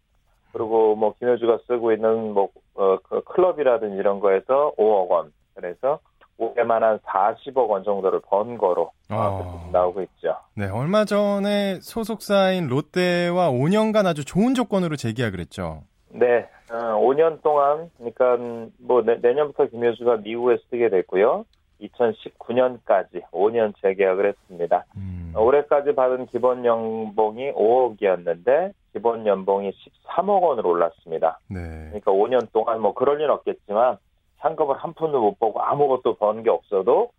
그리고 0.53 0.95
뭐 0.95 1.15
김효주가 1.19 1.59
쓰고 1.67 1.93
있는 1.93 2.33
뭐 2.33 2.49
어, 2.75 2.97
그 3.03 3.23
클럽이라든지 3.25 3.97
이런 3.97 4.21
거에서 4.21 4.73
5억 4.79 5.09
원. 5.09 5.33
그래서 5.55 5.99
올해만 6.39 6.83
한 6.83 6.99
40억 6.99 7.69
원 7.69 7.85
정도를 7.85 8.21
번 8.21 8.59
거로 8.59 8.93
어. 9.11 9.69
나오고 9.73 10.03
있죠. 10.03 10.37
네, 10.55 10.69
얼마 10.69 11.05
전에 11.05 11.81
소속사인 11.81 12.69
롯데와 12.69 13.51
5년간 13.51 14.07
아주 14.07 14.25
좋은 14.25 14.55
조건으로 14.55 14.97
재계약을 14.97 15.41
했죠. 15.41 15.83
네, 16.11 16.49
어, 16.71 17.01
5년 17.01 17.43
동안, 17.43 17.91
그러니까 17.97 18.37
뭐 18.79 19.03
내, 19.03 19.17
년부터 19.17 19.67
김효주가 19.67 20.19
미국에 20.19 20.59
쓰게 20.71 20.89
됐고요. 20.89 21.45
2019년까지 21.81 23.23
5년 23.33 23.75
재계약을 23.83 24.29
했습니다. 24.29 24.85
음. 24.97 25.33
올해까지 25.37 25.95
받은 25.95 26.27
기본 26.27 26.65
연봉이 26.65 27.53
5억이었는데 27.53 28.73
기본 28.93 29.27
연봉이 29.27 29.71
13억 30.07 30.43
원으로 30.43 30.71
올랐습니다. 30.71 31.39
네. 31.49 31.61
그러니까 31.89 32.13
5년 32.13 32.51
동안 32.53 32.81
뭐 32.81 32.95
그럴 32.95 33.19
리는 33.19 33.31
없겠지만 33.31 33.99
상금을 34.39 34.77
한 34.77 34.93
푼도 34.95 35.21
못 35.21 35.39
보고 35.39 35.61
아무것도 35.63 36.17
번 36.17 36.43
게 36.43 36.51
없어도 36.51 37.11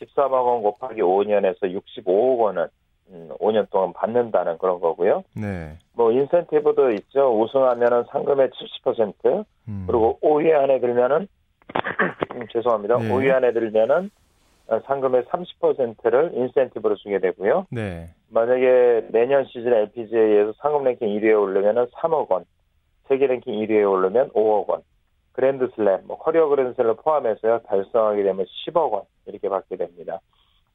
13억 0.00 0.32
원 0.32 0.62
곱하기 0.62 1.00
5년에서 1.00 1.62
65억 1.62 2.38
원은 2.38 2.66
음, 3.10 3.28
5년 3.40 3.68
동안 3.70 3.92
받는다는 3.92 4.58
그런 4.58 4.80
거고요. 4.80 5.24
네. 5.34 5.76
뭐 5.94 6.12
인센티브도 6.12 6.92
있죠. 6.92 7.38
우승하면은 7.40 8.04
상금의 8.10 8.50
70% 8.84 9.44
음. 9.68 9.84
그리고 9.86 10.18
5위 10.22 10.54
안에 10.54 10.78
들면은 10.80 11.26
음, 12.34 12.46
죄송합니다. 12.52 12.98
네. 12.98 13.08
5위 13.08 13.32
안에 13.32 13.52
들면은 13.52 14.10
상금의 14.86 15.24
30%를 15.24 16.30
인센티브로 16.34 16.94
주게 16.96 17.18
되고요. 17.18 17.66
네. 17.70 18.06
만약에 18.28 19.08
내년 19.10 19.44
시즌 19.46 19.72
LPGA에서 19.72 20.52
상금 20.58 20.84
랭킹 20.84 21.08
1위에 21.08 21.40
오르면은 21.42 21.86
3억 21.86 22.30
원, 22.30 22.44
세계 23.08 23.26
랭킹 23.26 23.52
1위에 23.52 23.90
오르면 23.90 24.30
5억 24.30 24.68
원, 24.68 24.82
그랜드슬램, 25.32 26.06
뭐 26.06 26.18
커리어 26.18 26.48
그랜드슬램 26.48 26.96
포함해서요 26.96 27.60
달성하게 27.66 28.22
되면 28.22 28.46
10억 28.66 28.92
원 28.92 29.02
이렇게 29.26 29.48
받게 29.48 29.76
됩니다. 29.76 30.20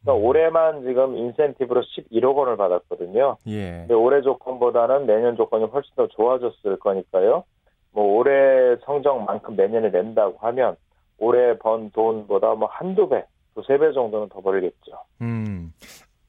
그러니까 0.01 0.21
음. 0.21 0.25
올해만 0.25 0.83
지금 0.83 1.17
인센티브로 1.17 1.81
11억 1.81 2.35
원을 2.35 2.57
받았거든요. 2.57 3.37
예. 3.47 3.71
근데 3.79 3.93
올해 3.93 4.21
조건보다는 4.21 5.07
내년 5.07 5.35
조건이 5.35 5.65
훨씬 5.65 5.91
더 5.95 6.07
좋아졌을 6.07 6.77
거니까요. 6.79 7.43
뭐 7.91 8.17
올해 8.17 8.75
성적만큼 8.85 9.55
내년에 9.55 9.89
낸다고 9.89 10.37
하면 10.39 10.75
올해 11.17 11.57
번 11.57 11.89
돈보다 11.91 12.55
뭐 12.55 12.67
한두 12.69 13.07
배, 13.07 13.25
두세 13.55 13.77
배 13.77 13.93
정도는 13.93 14.29
더 14.29 14.41
벌겠죠. 14.41 14.99
음. 15.21 15.73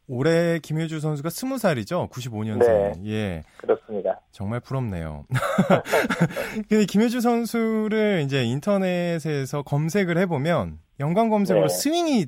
올해 0.08 0.58
김효주 0.60 1.00
선수가 1.00 1.30
스무 1.30 1.58
살이죠? 1.58 2.08
95년생. 2.12 3.02
네. 3.02 3.10
예. 3.10 3.42
그렇습니다. 3.56 4.20
정말 4.30 4.60
부럽네요. 4.60 5.24
근데 6.68 6.84
김효주 6.84 7.20
선수를 7.20 8.22
이제 8.24 8.44
인터넷에서 8.44 9.62
검색을 9.62 10.16
해보면 10.18 10.78
연관 11.00 11.28
검색으로 11.28 11.66
네. 11.66 11.74
스윙이 11.74 12.26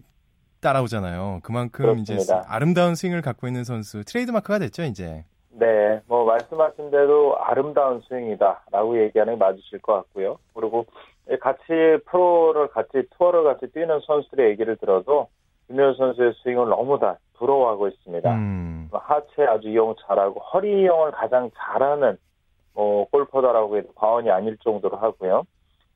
따라오잖아요. 0.61 1.41
그만큼 1.45 1.85
그렇습니다. 1.85 2.15
이제 2.15 2.35
아름다운 2.49 2.97
스윙을 2.97 3.23
갖고 3.23 3.47
있는 3.47 3.63
선수 3.63 4.05
트레이드마크가 4.05 4.59
됐죠, 4.59 4.83
이제. 4.83 5.25
네, 5.51 6.01
뭐 6.07 6.25
말씀하신 6.25 6.91
대로 6.91 7.37
아름다운 7.39 8.01
스윙이다라고 8.09 9.01
얘기하는 9.05 9.35
게 9.35 9.39
맞으실 9.39 9.81
것 9.81 9.95
같고요. 9.95 10.39
그리고 10.55 10.87
같이 11.41 11.63
프로를 12.07 12.69
같이 12.69 13.03
투어를 13.17 13.45
같이 13.45 13.73
뛰는 13.73 14.01
선수들의 14.07 14.51
얘기를 14.51 14.77
들어도 14.77 15.29
김효주 15.69 15.99
선수의 15.99 16.35
스윙을 16.43 16.69
너무 16.69 16.99
다 16.99 17.19
부러워하고 17.39 17.89
있습니다. 17.89 18.35
음. 18.35 18.89
하체 18.93 19.45
아주 19.45 19.69
이용 19.69 19.95
잘하고 20.07 20.41
허리 20.41 20.83
이용을 20.83 21.13
가장 21.13 21.51
잘하는 21.57 22.19
뭐 22.75 23.07
골퍼다라고 23.11 23.77
해도 23.77 23.89
과언이 23.95 24.31
아닐 24.31 24.57
정도로 24.59 24.97
하고요. 24.97 25.45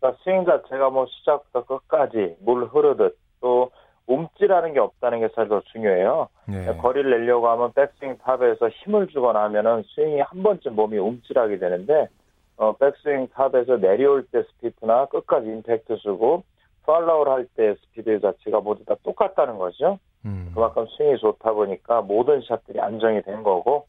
그러니까 0.00 0.22
스윙 0.24 0.44
자체가 0.44 0.90
뭐 0.90 1.06
시작부터 1.06 1.64
끝까지 1.64 2.36
물 2.40 2.64
흐르듯 2.64 3.16
또 3.40 3.70
움찔하는 4.06 4.72
게 4.72 4.80
없다는 4.80 5.20
게 5.20 5.28
사실 5.34 5.48
더 5.48 5.60
중요해요. 5.72 6.28
네. 6.48 6.76
거리를 6.76 7.08
내려고 7.08 7.48
하면 7.50 7.72
백스윙 7.72 8.18
탑에서 8.18 8.68
힘을 8.68 9.06
주거나 9.08 9.44
하면은 9.44 9.84
스윙이 9.94 10.20
한 10.20 10.42
번쯤 10.42 10.74
몸이 10.74 10.98
움찔하게 10.98 11.58
되는데 11.58 12.08
어, 12.56 12.72
백스윙 12.72 13.28
탑에서 13.28 13.76
내려올 13.78 14.26
때 14.26 14.42
스피드나 14.42 15.06
끝까지 15.06 15.46
임팩트 15.46 15.98
주고 15.98 16.42
팔로우를 16.84 17.32
할 17.32 17.46
때 17.54 17.74
스피드 17.74 18.20
자체가 18.20 18.60
모두 18.60 18.84
다 18.84 18.96
똑같다는 19.04 19.56
거죠. 19.58 19.98
음. 20.24 20.50
그만큼 20.54 20.86
스윙이 20.96 21.18
좋다 21.18 21.52
보니까 21.52 22.02
모든 22.02 22.40
샷들이 22.42 22.80
안정이 22.80 23.22
된 23.22 23.42
거고 23.42 23.86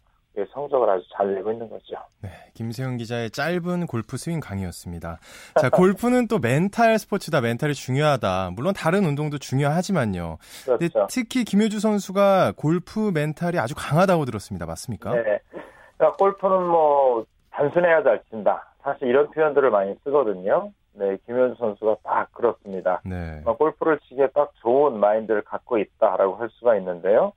성적을 0.51 0.89
아주 0.89 1.05
잘 1.15 1.33
내고 1.35 1.51
있는 1.51 1.69
거죠. 1.69 1.95
네, 2.21 2.29
김세훈 2.55 2.97
기자의 2.97 3.29
짧은 3.29 3.85
골프 3.85 4.17
스윙 4.17 4.39
강의였습니다. 4.39 5.19
자, 5.61 5.69
골프는 5.69 6.27
또 6.27 6.39
멘탈 6.39 6.97
스포츠다. 6.97 7.41
멘탈이 7.41 7.73
중요하다. 7.75 8.51
물론 8.55 8.73
다른 8.73 9.05
운동도 9.05 9.37
중요하지만요. 9.37 10.37
그렇죠. 10.65 11.07
특히 11.09 11.43
김효주 11.43 11.79
선수가 11.79 12.53
골프 12.57 13.11
멘탈이 13.13 13.59
아주 13.59 13.75
강하다고 13.77 14.25
들었습니다. 14.25 14.65
맞습니까? 14.65 15.13
네. 15.13 15.39
그러니까 15.97 16.17
골프는 16.17 16.63
뭐 16.63 17.25
단순해야 17.51 18.01
잘 18.01 18.21
친다. 18.31 18.73
사실 18.81 19.07
이런 19.07 19.29
표현들을 19.29 19.69
많이 19.69 19.95
쓰거든요. 20.03 20.71
네, 20.95 21.17
김효주 21.25 21.55
선수가 21.59 21.97
딱 22.03 22.31
그렇습니다. 22.33 23.01
네. 23.05 23.41
어, 23.45 23.55
골프를 23.57 23.99
치기에 23.99 24.27
딱 24.27 24.51
좋은 24.61 24.99
마인드를 24.99 25.41
갖고 25.41 25.77
있다라고 25.77 26.35
할 26.35 26.49
수가 26.51 26.75
있는데요. 26.77 27.33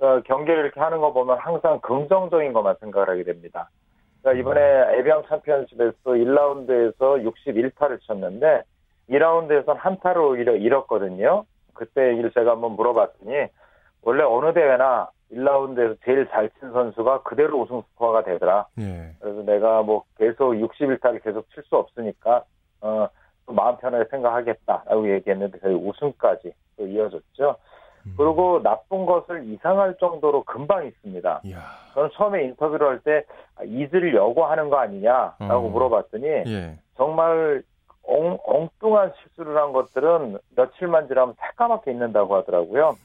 어, 0.00 0.20
경기를 0.24 0.64
이렇게 0.64 0.80
하는 0.80 1.00
거 1.00 1.12
보면 1.12 1.38
항상 1.38 1.80
긍정적인 1.80 2.52
것만 2.52 2.76
생각을 2.80 3.08
하게 3.08 3.24
됩니다. 3.24 3.70
그러니까 4.22 4.40
이번에 4.40 4.98
에비앙 4.98 5.24
챔피언십에서 5.28 5.94
1라운드에서 6.04 6.98
61타를 6.98 8.00
쳤는데 8.02 8.62
2라운드에서는 9.10 9.76
한 9.76 9.98
타를 10.00 10.22
오히려 10.22 10.56
잃었거든요. 10.56 11.44
그때 11.74 12.14
일 12.14 12.30
제가 12.32 12.52
한번 12.52 12.72
물어봤더니 12.72 13.48
원래 14.02 14.22
어느 14.22 14.54
대회나 14.54 15.10
1라운드에서 15.30 15.96
제일 16.04 16.26
잘 16.28 16.50
친 16.58 16.72
선수가 16.72 17.22
그대로 17.22 17.60
우승 17.60 17.82
스코어가 17.82 18.24
되더라. 18.24 18.66
예. 18.78 19.10
그래서 19.20 19.42
내가 19.42 19.82
뭐 19.82 20.04
계속 20.16 20.52
61타를 20.54 21.22
계속 21.22 21.46
칠 21.50 21.62
수 21.64 21.76
없으니까 21.76 22.44
어, 22.84 23.08
마음 23.46 23.76
편하게 23.78 24.04
생각하겠다라고 24.10 25.10
얘기했는데 25.14 25.58
저희 25.60 25.74
우승까지 25.74 26.52
또 26.76 26.86
이어졌죠. 26.86 27.56
음. 28.06 28.14
그리고 28.18 28.62
나쁜 28.62 29.06
것을 29.06 29.44
이상할 29.46 29.96
정도로 29.98 30.44
금방 30.44 30.86
있습니다. 30.86 31.40
이야. 31.44 31.58
저는 31.94 32.10
처음에 32.14 32.44
인터뷰를 32.44 32.86
할 32.88 33.00
때 33.00 33.24
잊으려고 33.64 34.44
하는 34.44 34.68
거 34.68 34.76
아니냐라고 34.76 35.66
어. 35.66 35.68
물어봤더니 35.70 36.26
예. 36.26 36.78
정말 36.96 37.62
엉, 38.06 38.38
엉뚱한 38.44 39.12
실수를 39.22 39.56
한 39.56 39.72
것들은 39.72 40.38
며칠만 40.56 41.08
지나면 41.08 41.34
새까맣게 41.40 41.90
있는다고 41.92 42.36
하더라고요. 42.36 42.96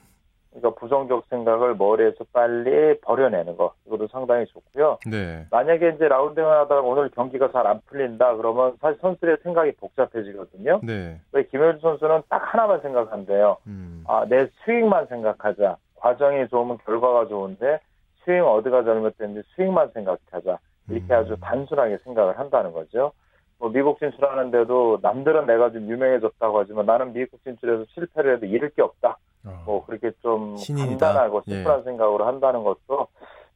그러니까 0.50 0.78
부정적 0.80 1.26
생각을 1.30 1.76
머리에서 1.76 2.24
빨리 2.32 2.98
버려내는 3.00 3.56
거 3.56 3.72
이것도 3.86 4.08
상당히 4.08 4.46
좋고요. 4.46 4.98
네. 5.06 5.46
만약에 5.50 5.90
이제 5.94 6.08
라운딩을 6.08 6.50
하다가 6.50 6.80
오늘 6.80 7.08
경기가 7.10 7.50
잘 7.52 7.60
안 7.66 7.80
풀린다 7.86 8.36
그러면 8.36 8.74
사실 8.80 8.98
선수들의 9.00 9.36
생각이 9.42 9.72
복잡해지거든요. 9.72 10.80
네. 10.82 11.20
왜 11.32 11.42
김효주 11.44 11.78
선수는 11.80 12.22
딱 12.28 12.42
하나만 12.52 12.80
생각한대요. 12.80 13.58
음. 13.66 14.02
아내 14.08 14.48
스윙만 14.64 15.06
생각하자. 15.06 15.76
과정이 15.96 16.48
좋으면 16.48 16.78
결과가 16.78 17.28
좋은데 17.28 17.78
스윙 18.24 18.44
어디가 18.44 18.82
잘못됐는지 18.84 19.46
스윙만 19.54 19.90
생각하자. 19.92 20.58
이렇게 20.88 21.14
음. 21.14 21.18
아주 21.18 21.36
단순하게 21.40 21.98
생각을 21.98 22.38
한다는 22.38 22.72
거죠. 22.72 23.12
뭐 23.60 23.68
미국 23.70 23.98
진출하는데도 23.98 25.00
남들은 25.02 25.46
내가 25.46 25.70
좀 25.70 25.88
유명해졌다고 25.88 26.60
하지만 26.60 26.86
나는 26.86 27.12
미국 27.12 27.38
진출해서 27.44 27.84
실패를 27.94 28.36
해도 28.36 28.46
잃을 28.46 28.70
게 28.70 28.80
없다. 28.82 29.18
어. 29.44 29.62
뭐 29.66 29.86
그렇게 29.86 30.10
좀 30.22 30.56
신인이다. 30.56 31.06
간단하고 31.06 31.42
심플한 31.46 31.80
예. 31.80 31.84
생각으로 31.84 32.26
한다는 32.26 32.64
것도 32.64 33.06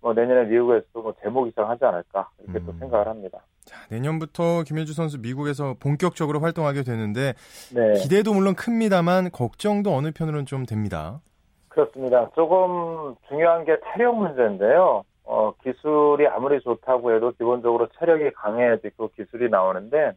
뭐 0.01 0.13
내년에 0.13 0.45
미국에서도 0.45 1.03
뭐 1.03 1.15
제목 1.23 1.49
이상 1.49 1.71
하지 1.71 1.85
않을까 1.87 2.29
이렇게 2.39 2.59
음. 2.59 2.67
또 2.67 2.73
생각을 2.79 3.09
합니다. 3.09 3.39
자, 3.65 3.79
내년부터 3.91 4.63
김현주 4.65 4.93
선수 4.93 5.19
미국에서 5.19 5.75
본격적으로 5.81 6.41
활동하게 6.41 6.83
되는데 6.83 7.33
네. 7.75 7.95
기대도 7.95 8.35
물론 8.35 8.55
큽니다만 8.55 9.31
걱정도 9.31 9.95
어느 9.95 10.13
편으로는 10.13 10.45
좀 10.45 10.67
됩니다. 10.67 11.23
그렇습니다. 11.69 12.29
조금 12.35 13.15
중요한 13.29 13.65
게 13.65 13.79
체력 13.93 14.17
문제인데요. 14.17 15.03
어, 15.35 15.53
기술이 15.65 16.29
아무리 16.29 16.61
좋다고 16.61 17.13
해도 17.13 17.33
기본적으로 17.33 17.89
체력이 17.99 18.31
강해야지 18.35 18.91
그 18.97 19.09
기술이 19.09 19.51
나오는데 19.51 20.13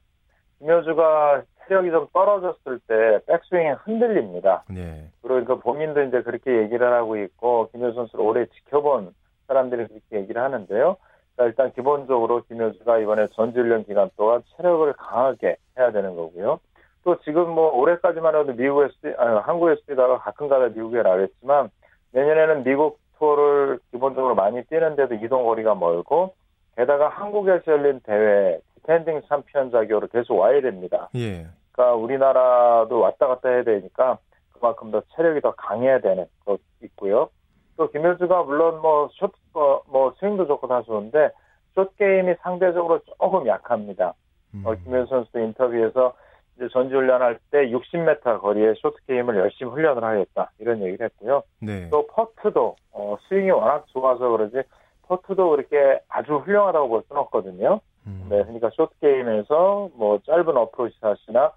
김효주가 0.59 1.41
체력이 1.67 1.89
좀 1.89 2.07
떨어졌을 2.13 2.79
때 2.87 3.19
백스윙이 3.25 3.69
흔들립니다. 3.83 4.63
네. 4.69 5.09
그러니까 5.23 5.55
본인도 5.55 6.03
이제 6.03 6.21
그렇게 6.21 6.61
얘기를 6.61 6.93
하고 6.93 7.17
있고 7.17 7.69
김효주 7.71 7.95
선수를 7.95 8.23
오래 8.23 8.45
지켜본 8.45 9.13
사람들이 9.47 9.87
그렇게 9.87 10.21
얘기를 10.21 10.39
하는데요. 10.41 10.97
자, 11.35 11.43
일단 11.45 11.71
기본적으로 11.73 12.43
김효주가 12.43 12.99
이번에 12.99 13.27
전지훈련 13.33 13.85
기간 13.85 14.11
동안 14.17 14.43
체력을 14.55 14.91
강하게 14.93 15.57
해야 15.77 15.91
되는 15.91 16.15
거고요. 16.15 16.59
또 17.03 17.19
지금 17.21 17.49
뭐 17.49 17.71
올해까지만 17.71 18.35
해도 18.35 18.53
미국에서 18.53 18.93
아니, 19.17 19.39
한국에서 19.39 19.81
뛰다가 19.87 20.19
가끔 20.19 20.47
가다 20.47 20.67
미국에 20.69 21.01
나갔지만 21.01 21.69
내년에는 22.11 22.63
미국 22.63 22.99
투어를 23.17 23.79
기본적으로 23.91 24.35
많이 24.35 24.63
뛰는데도 24.65 25.15
이동 25.15 25.45
거리가 25.45 25.75
멀고 25.75 26.33
게다가 26.75 27.09
한국에서 27.09 27.71
열린 27.71 27.99
대회 28.01 28.59
디펜딩 28.81 29.21
챔피언 29.27 29.71
자격으로 29.71 30.07
계속 30.07 30.37
와야 30.37 30.61
됩니다. 30.61 31.09
예. 31.15 31.47
그러니까 31.71 31.95
우리나라도 31.95 32.99
왔다 32.99 33.27
갔다 33.27 33.49
해야 33.49 33.63
되니까 33.63 34.17
그만큼 34.53 34.91
더 34.91 35.01
체력이 35.15 35.41
더 35.41 35.51
강해야 35.51 35.99
되는 35.99 36.25
것 36.45 36.59
있고요. 36.83 37.29
또 37.75 37.89
김효주가 37.91 38.43
물론 38.43 38.81
뭐 38.81 39.09
숏, 39.13 39.31
어, 39.53 39.81
뭐 39.87 40.13
스윙도 40.19 40.47
좋고 40.47 40.67
다 40.67 40.81
좋은데 40.81 41.29
숏 41.75 41.95
게임이 41.97 42.35
상대적으로 42.41 42.99
조금 42.99 43.45
약합니다. 43.47 44.13
음. 44.55 44.63
어, 44.65 44.73
김효주 44.73 45.09
선수도 45.09 45.39
인터뷰에서 45.39 46.13
이제 46.57 46.67
전지훈련할 46.69 47.39
때 47.51 47.69
60m 47.69 48.41
거리의 48.41 48.75
쇼트 48.77 48.97
게임을 49.07 49.37
열심히 49.37 49.71
훈련을 49.71 50.03
하겠다 50.03 50.51
이런 50.59 50.81
얘기를 50.81 51.05
했고요. 51.05 51.43
네. 51.61 51.87
또 51.89 52.05
퍼트도 52.07 52.75
어, 52.91 53.17
스윙이 53.29 53.51
워낙 53.51 53.85
좋아서 53.87 54.27
그러지 54.29 54.63
퍼트도 55.07 55.51
그렇게 55.51 55.99
아주 56.09 56.35
훌륭하다고 56.37 56.89
볼 56.89 57.03
수는 57.07 57.21
없거든요. 57.21 57.79
음. 58.07 58.25
네, 58.29 58.41
그러니까 58.43 58.69
쇼트 58.71 58.95
게임에서 58.99 59.89
뭐 59.95 60.19
짧은 60.25 60.57
어프로치 60.57 60.97
샷이나 60.99 61.51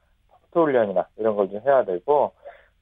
퍼트 0.52 0.58
훈련이나 0.58 1.06
이런 1.16 1.34
걸 1.36 1.48
좀 1.48 1.60
해야 1.64 1.84
되고 1.84 2.32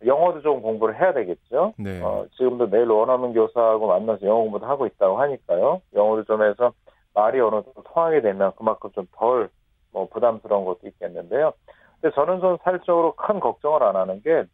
영어도 0.04 0.42
좀 0.42 0.60
공부를 0.62 1.00
해야 1.00 1.12
되겠죠. 1.12 1.74
네. 1.78 2.00
어, 2.02 2.26
지금도 2.36 2.66
매일 2.68 2.88
원어민 2.88 3.32
교사하고 3.32 3.86
만나서 3.86 4.26
영어 4.26 4.40
공부도 4.42 4.66
하고 4.66 4.86
있다고 4.86 5.20
하니까요. 5.20 5.82
영어를 5.94 6.24
좀 6.24 6.42
해서 6.42 6.72
말이 7.14 7.40
어느 7.40 7.62
정도 7.62 7.82
통하게 7.82 8.20
되면 8.20 8.52
그만큼 8.56 8.90
좀 8.92 9.06
덜 9.16 9.48
뭐 9.90 10.06
부담스러운 10.08 10.64
것도 10.66 10.80
있겠는데요. 10.86 11.52
근데 12.00 12.14
저는 12.14 12.40
좀 12.40 12.56
사실적으로 12.62 13.14
큰 13.14 13.40
걱정을 13.40 13.82
안 13.82 13.96
하는 13.96 14.22
게 14.22 14.44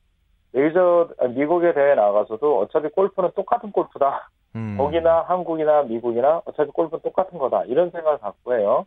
메이저 0.53 1.09
미국에 1.35 1.75
대회 1.75 1.95
나가서도 1.95 2.61
어차피 2.61 2.89
골프는 2.89 3.31
똑같은 3.35 3.73
골프다. 3.73 4.31
음. 4.57 4.77
거기나 4.79 5.23
한국이나 5.23 5.83
미국이나 5.83 6.41
어차피 6.45 6.71
골프는 6.71 7.03
똑같은 7.03 7.39
거다. 7.39 7.65
이런 7.65 7.91
생각을 7.91 8.19
갖고 8.19 8.55
해요. 8.55 8.87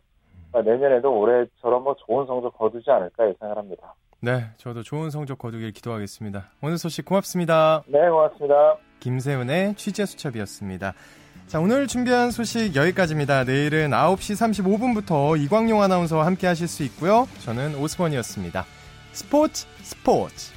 그러니까 0.50 0.72
내년에도 0.72 1.12
올해처럼 1.12 1.84
뭐 1.84 1.94
좋은 2.06 2.26
성적 2.26 2.56
거두지 2.56 2.90
않을까 2.90 3.28
예상을 3.28 3.56
합니다. 3.56 3.94
네, 4.20 4.46
저도 4.56 4.82
좋은 4.82 5.10
성적 5.10 5.38
거두길 5.38 5.72
기도하겠습니다. 5.72 6.44
오늘 6.62 6.78
소식 6.78 7.04
고맙습니다. 7.04 7.82
네, 7.86 8.08
고맙습니다. 8.08 8.76
김세훈의 9.00 9.74
취재 9.74 10.06
수첩이었습니다. 10.06 10.92
자, 11.48 11.58
오늘 11.60 11.86
준비한 11.86 12.30
소식 12.30 12.76
여기까지입니다. 12.76 13.44
내일은 13.44 13.88
9시 13.90 14.36
35분부터 14.52 15.40
이광용 15.42 15.80
아나운서와 15.82 16.26
함께 16.26 16.46
하실 16.46 16.68
수 16.68 16.82
있고요. 16.84 17.26
저는 17.42 17.74
오스번이었습니다. 17.76 18.66
스포츠 19.12 19.66
스포츠. 19.82 20.52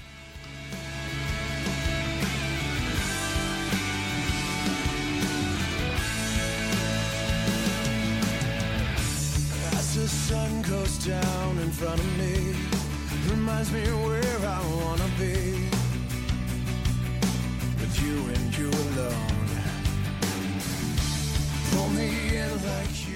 down 11.03 11.57
in 11.57 11.71
front 11.71 11.99
of 11.99 12.17
me 12.19 12.53
reminds 13.27 13.73
me 13.73 13.81
where 14.05 14.45
I 14.45 14.61
wanna 14.61 15.09
be 15.17 15.67
with 17.79 18.03
you 18.03 18.17
and 18.35 18.57
you 18.57 18.69
alone 18.69 19.30
полный 21.91 22.09
рюкзаки. 22.29 23.10